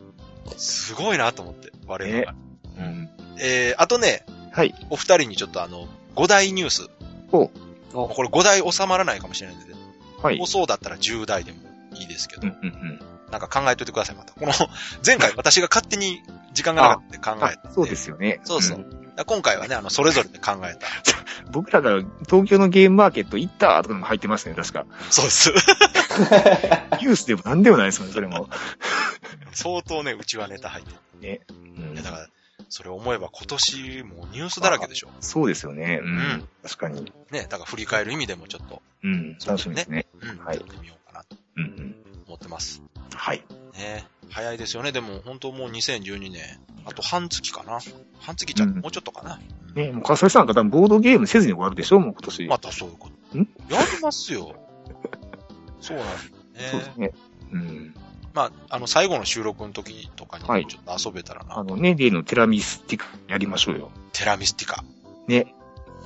[0.56, 2.34] すごいなと思って、我々が。
[2.78, 3.08] うん。
[3.40, 4.74] えー、あとね、はい。
[4.90, 6.88] お二人にちょっとあの、5大ニュース。
[7.32, 7.50] お
[7.92, 9.74] もうこれ5大収まらないかもしれないんで、
[10.22, 10.46] はい放。
[10.46, 11.58] 送だったら10大でも
[11.94, 13.00] いいですけど、うんうんうん。
[13.30, 14.32] なんか考えといてください、また。
[14.32, 14.52] この、
[15.04, 18.40] 前回私が勝手に時間がなかったんで考えたそうですよね。
[18.44, 18.78] そうそう。
[18.78, 20.86] んだから今回はね、あの、それぞれで考えた。
[21.50, 24.86] 僕らが東京のゲームマーケット行ったとかも入ってますね、確か。
[25.10, 25.50] そうです。
[27.00, 28.48] ニュースでも何でもないですもんね、それも。
[29.52, 30.98] 相当ね、うちはネタ入ってる。
[31.20, 31.40] ね。
[31.76, 32.28] うんいや、だから、
[32.68, 35.08] それ思えば今年もうニュースだらけでしょ。
[35.20, 36.00] そうですよね。
[36.02, 36.48] ううんん。
[36.62, 37.12] 確かに。
[37.30, 39.38] ね、だから振り返る意味でもちょっと、うん。
[39.46, 40.06] 楽しみですね。
[40.20, 41.94] うん、はいやってみようかなとうんうん。
[42.26, 42.82] 思ってます。
[43.14, 43.42] はい。
[43.74, 44.92] ね早いですよね。
[44.92, 46.42] でも本当もう2012年。
[46.84, 47.80] あと半月かな。
[48.20, 48.68] 半月じゃ、う？
[48.68, 49.40] んもうちょっとかな。
[49.74, 52.46] ね、もう笠井さん方ボードゲームせずに終わるでしょもう今年。
[52.48, 53.38] またそういうこと。
[53.38, 53.48] ん？
[53.70, 54.54] やりますよ。
[55.80, 56.32] そうなんですね。
[56.70, 57.12] そうですね。
[57.52, 57.94] うん。
[58.34, 61.58] まあ、あの、最後の収録の時とかにはいちょっと遊べたらな。
[61.58, 63.90] あのね、例のテラミスティックやりましょうよ。
[64.12, 64.84] テラミスティカ。
[65.26, 65.54] ね。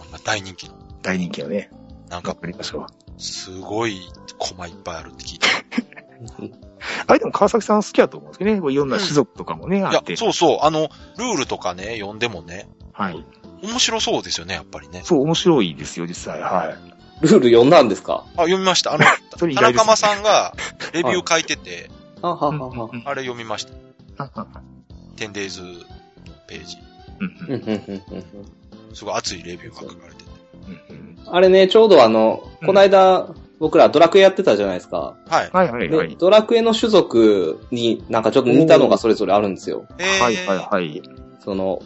[0.08, 0.74] 今大人気の。
[1.02, 1.70] 大人気のね。
[2.08, 3.20] なんか、わかりましょう。
[3.20, 4.00] すごい
[4.38, 5.48] コマいっぱいあるって聞いて。
[7.06, 8.72] あれでも川崎さん好きだと思うんですけどね。
[8.72, 10.16] いろんな種族とかもね、いやあっ、て。
[10.16, 10.58] そうそう。
[10.62, 13.24] あの、ルールとかね、読んでもね、はい。
[13.62, 15.02] 面白そうですよね、やっぱりね。
[15.04, 16.40] そう、面白いですよ、実際。
[16.40, 16.92] はい。
[17.22, 18.24] ルール読んだんですか？
[18.36, 18.92] あ、読みました。
[18.94, 19.04] あの、
[19.38, 19.46] 田。
[19.46, 20.54] 中間さんが
[20.92, 21.90] レビュー書いてて、
[22.22, 22.88] あはうんはは。
[22.92, 24.24] うんあれ読みました。
[24.24, 24.62] あああ
[25.16, 25.80] 10days の
[26.46, 26.76] ページ。
[27.20, 30.30] うんうんうんうんうんすごい熱いレビューが書かれてて。
[30.90, 33.28] うんうんあれね、ちょうどあの、うんこの間、
[33.60, 35.16] 僕らドラクエやってたじゃないですか。
[35.28, 35.50] はい。
[35.52, 36.16] はいはいはで、い。
[36.16, 39.86] ドラクエの種族になんかちょっと似たのがそれぞれあるんですよ。
[39.98, 41.02] えーはいはいはい。
[41.40, 41.80] その、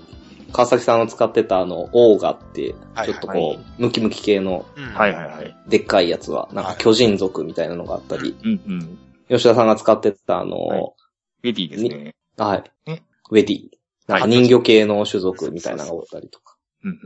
[0.53, 5.57] 川崎さんの使ってたあの、オーガって、はいちょっとはいこう、ムキムキ系のうんはいはいはい。
[5.69, 8.99] でっかいやつは、なんか巨人族みたいなのがあったり、うんうん。
[9.29, 10.83] 吉田さんが使ってたあの、はい
[11.43, 12.15] レディーですね。
[12.37, 13.05] はいね。
[13.31, 13.69] ウェディ。
[14.09, 16.57] なんか人魚系の種族みたいなのがおったりとか。
[16.83, 16.97] うんうん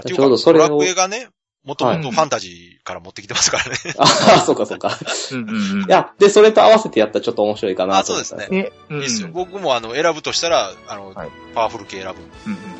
[0.00, 1.28] うちょうどそれをドラクエがね、
[1.64, 3.76] もともとファンタジーから持ってきてますからね。
[3.98, 4.04] あ
[4.38, 4.96] あ、そうかそうか。
[5.32, 5.88] うんうんうん。
[5.88, 8.62] い、や、で、それと合わせてやったらちょっと面白いかなあ、と思ったそうですね。
[8.62, 8.72] ね。
[8.90, 9.28] うんいいですよ。
[9.32, 12.20] 僕もあの、選ぶとしたら、あの、はいパワフル系選ぶ。
[12.46, 12.77] うんうん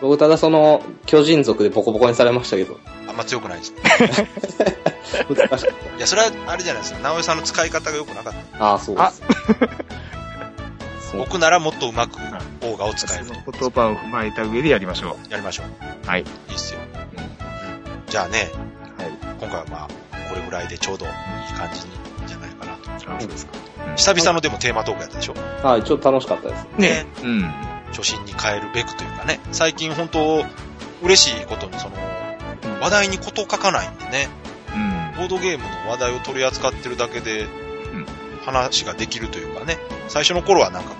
[0.00, 2.78] 僕ただその、巨人族でボコボコにされましたけど、
[3.08, 3.74] あんま強くないです。
[5.28, 7.00] 難しかっいや、それは、あれじゃないですか。
[7.00, 8.58] 直江さんの使い方が良くなかった。
[8.58, 8.64] た。
[8.64, 9.22] ああ、そうです。
[11.10, 12.16] そ う僕ならもっとうまく、
[12.62, 13.70] オーガを使えるそとの。
[13.70, 15.66] 言葉を踏まえた上でやりましょやりましょう。
[16.04, 16.08] う。
[16.08, 16.20] はい。
[16.20, 16.80] いいっすよ。
[17.16, 18.10] うん。
[18.10, 18.50] じゃあね、
[18.96, 19.10] はい。
[19.38, 19.88] 今回はまあ、
[20.28, 21.12] これぐらいでちょうどいい
[21.58, 21.86] 感じに、
[22.26, 22.90] じゃないかなと。
[23.12, 23.52] あそうですか。
[23.96, 25.34] 久々のでもテーマトークやったでしょ。
[25.62, 26.66] はい、ちょっと楽しかったです。
[26.78, 27.06] ね。
[27.22, 27.54] うん。
[27.90, 29.40] 初心に変えるべくというかね。
[29.52, 30.44] 最近本当、
[31.02, 31.96] 嬉しいことにその、
[32.80, 34.28] 話題に事書かないんでね。
[34.74, 35.16] うん。
[35.16, 37.48] ボードゲームの話題を取り扱ってるだけで、ん
[38.44, 39.78] 話ができるというかね。
[40.08, 40.96] 最初の頃はなんかこ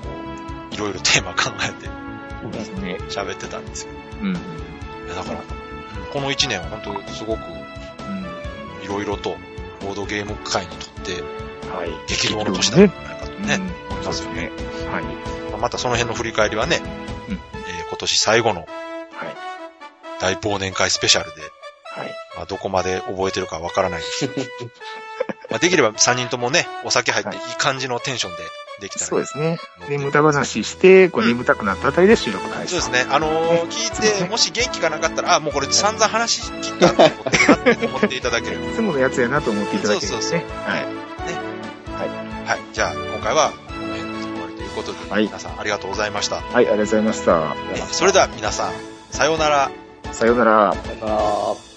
[0.71, 1.89] う、いろいろテーマ考えて
[2.43, 2.99] そうですね。
[3.09, 3.99] 喋ってたんですけど。
[4.23, 4.35] うん。
[4.35, 4.39] い
[5.09, 5.61] やだから、うん
[6.13, 7.41] この一年は本当すごく
[8.83, 9.37] いろいろと、
[9.81, 11.23] ボードゲーム界にとって
[11.71, 11.91] はい。
[12.09, 13.47] 激動の年だったんじゃないかとうん。
[13.47, 13.55] ね。
[13.97, 14.51] うんそうですね。
[14.91, 15.40] はい。
[15.61, 16.81] またその辺の振り返りはね、
[17.29, 17.41] うんえー
[17.91, 18.69] 今年最後のはい。
[20.21, 22.15] 大忘年会スペシャルで、はい。
[22.37, 24.47] まあ、どこまで覚えてるかわからないですけど、
[25.51, 28.43] まあ、できれば3人ともね、お酒入っていい感じのテンションで
[28.81, 29.59] できたら、そうですね。
[29.89, 32.81] で、無駄話して、こう眠たくなったあたりで収録開始。
[32.81, 33.13] そうですね。
[33.13, 37.03] あのー聞いて、 もし元気がなかったら、あ、もうこれ散々話し切ったと
[37.87, 38.67] 思っていただければ。
[38.71, 40.45] いつものやつやなと思っていただけるんですね。
[40.65, 40.87] はい。
[42.47, 42.61] はい。
[42.73, 43.53] じゃあ、今回は、
[44.71, 46.37] いうことで、はい皆さんありがとうございました。
[46.37, 47.55] はい、ありがとうございました。
[47.75, 48.73] えそれでは皆さん、
[49.11, 49.71] さようなら。
[50.13, 50.75] さようなら。
[50.75, 51.70] だから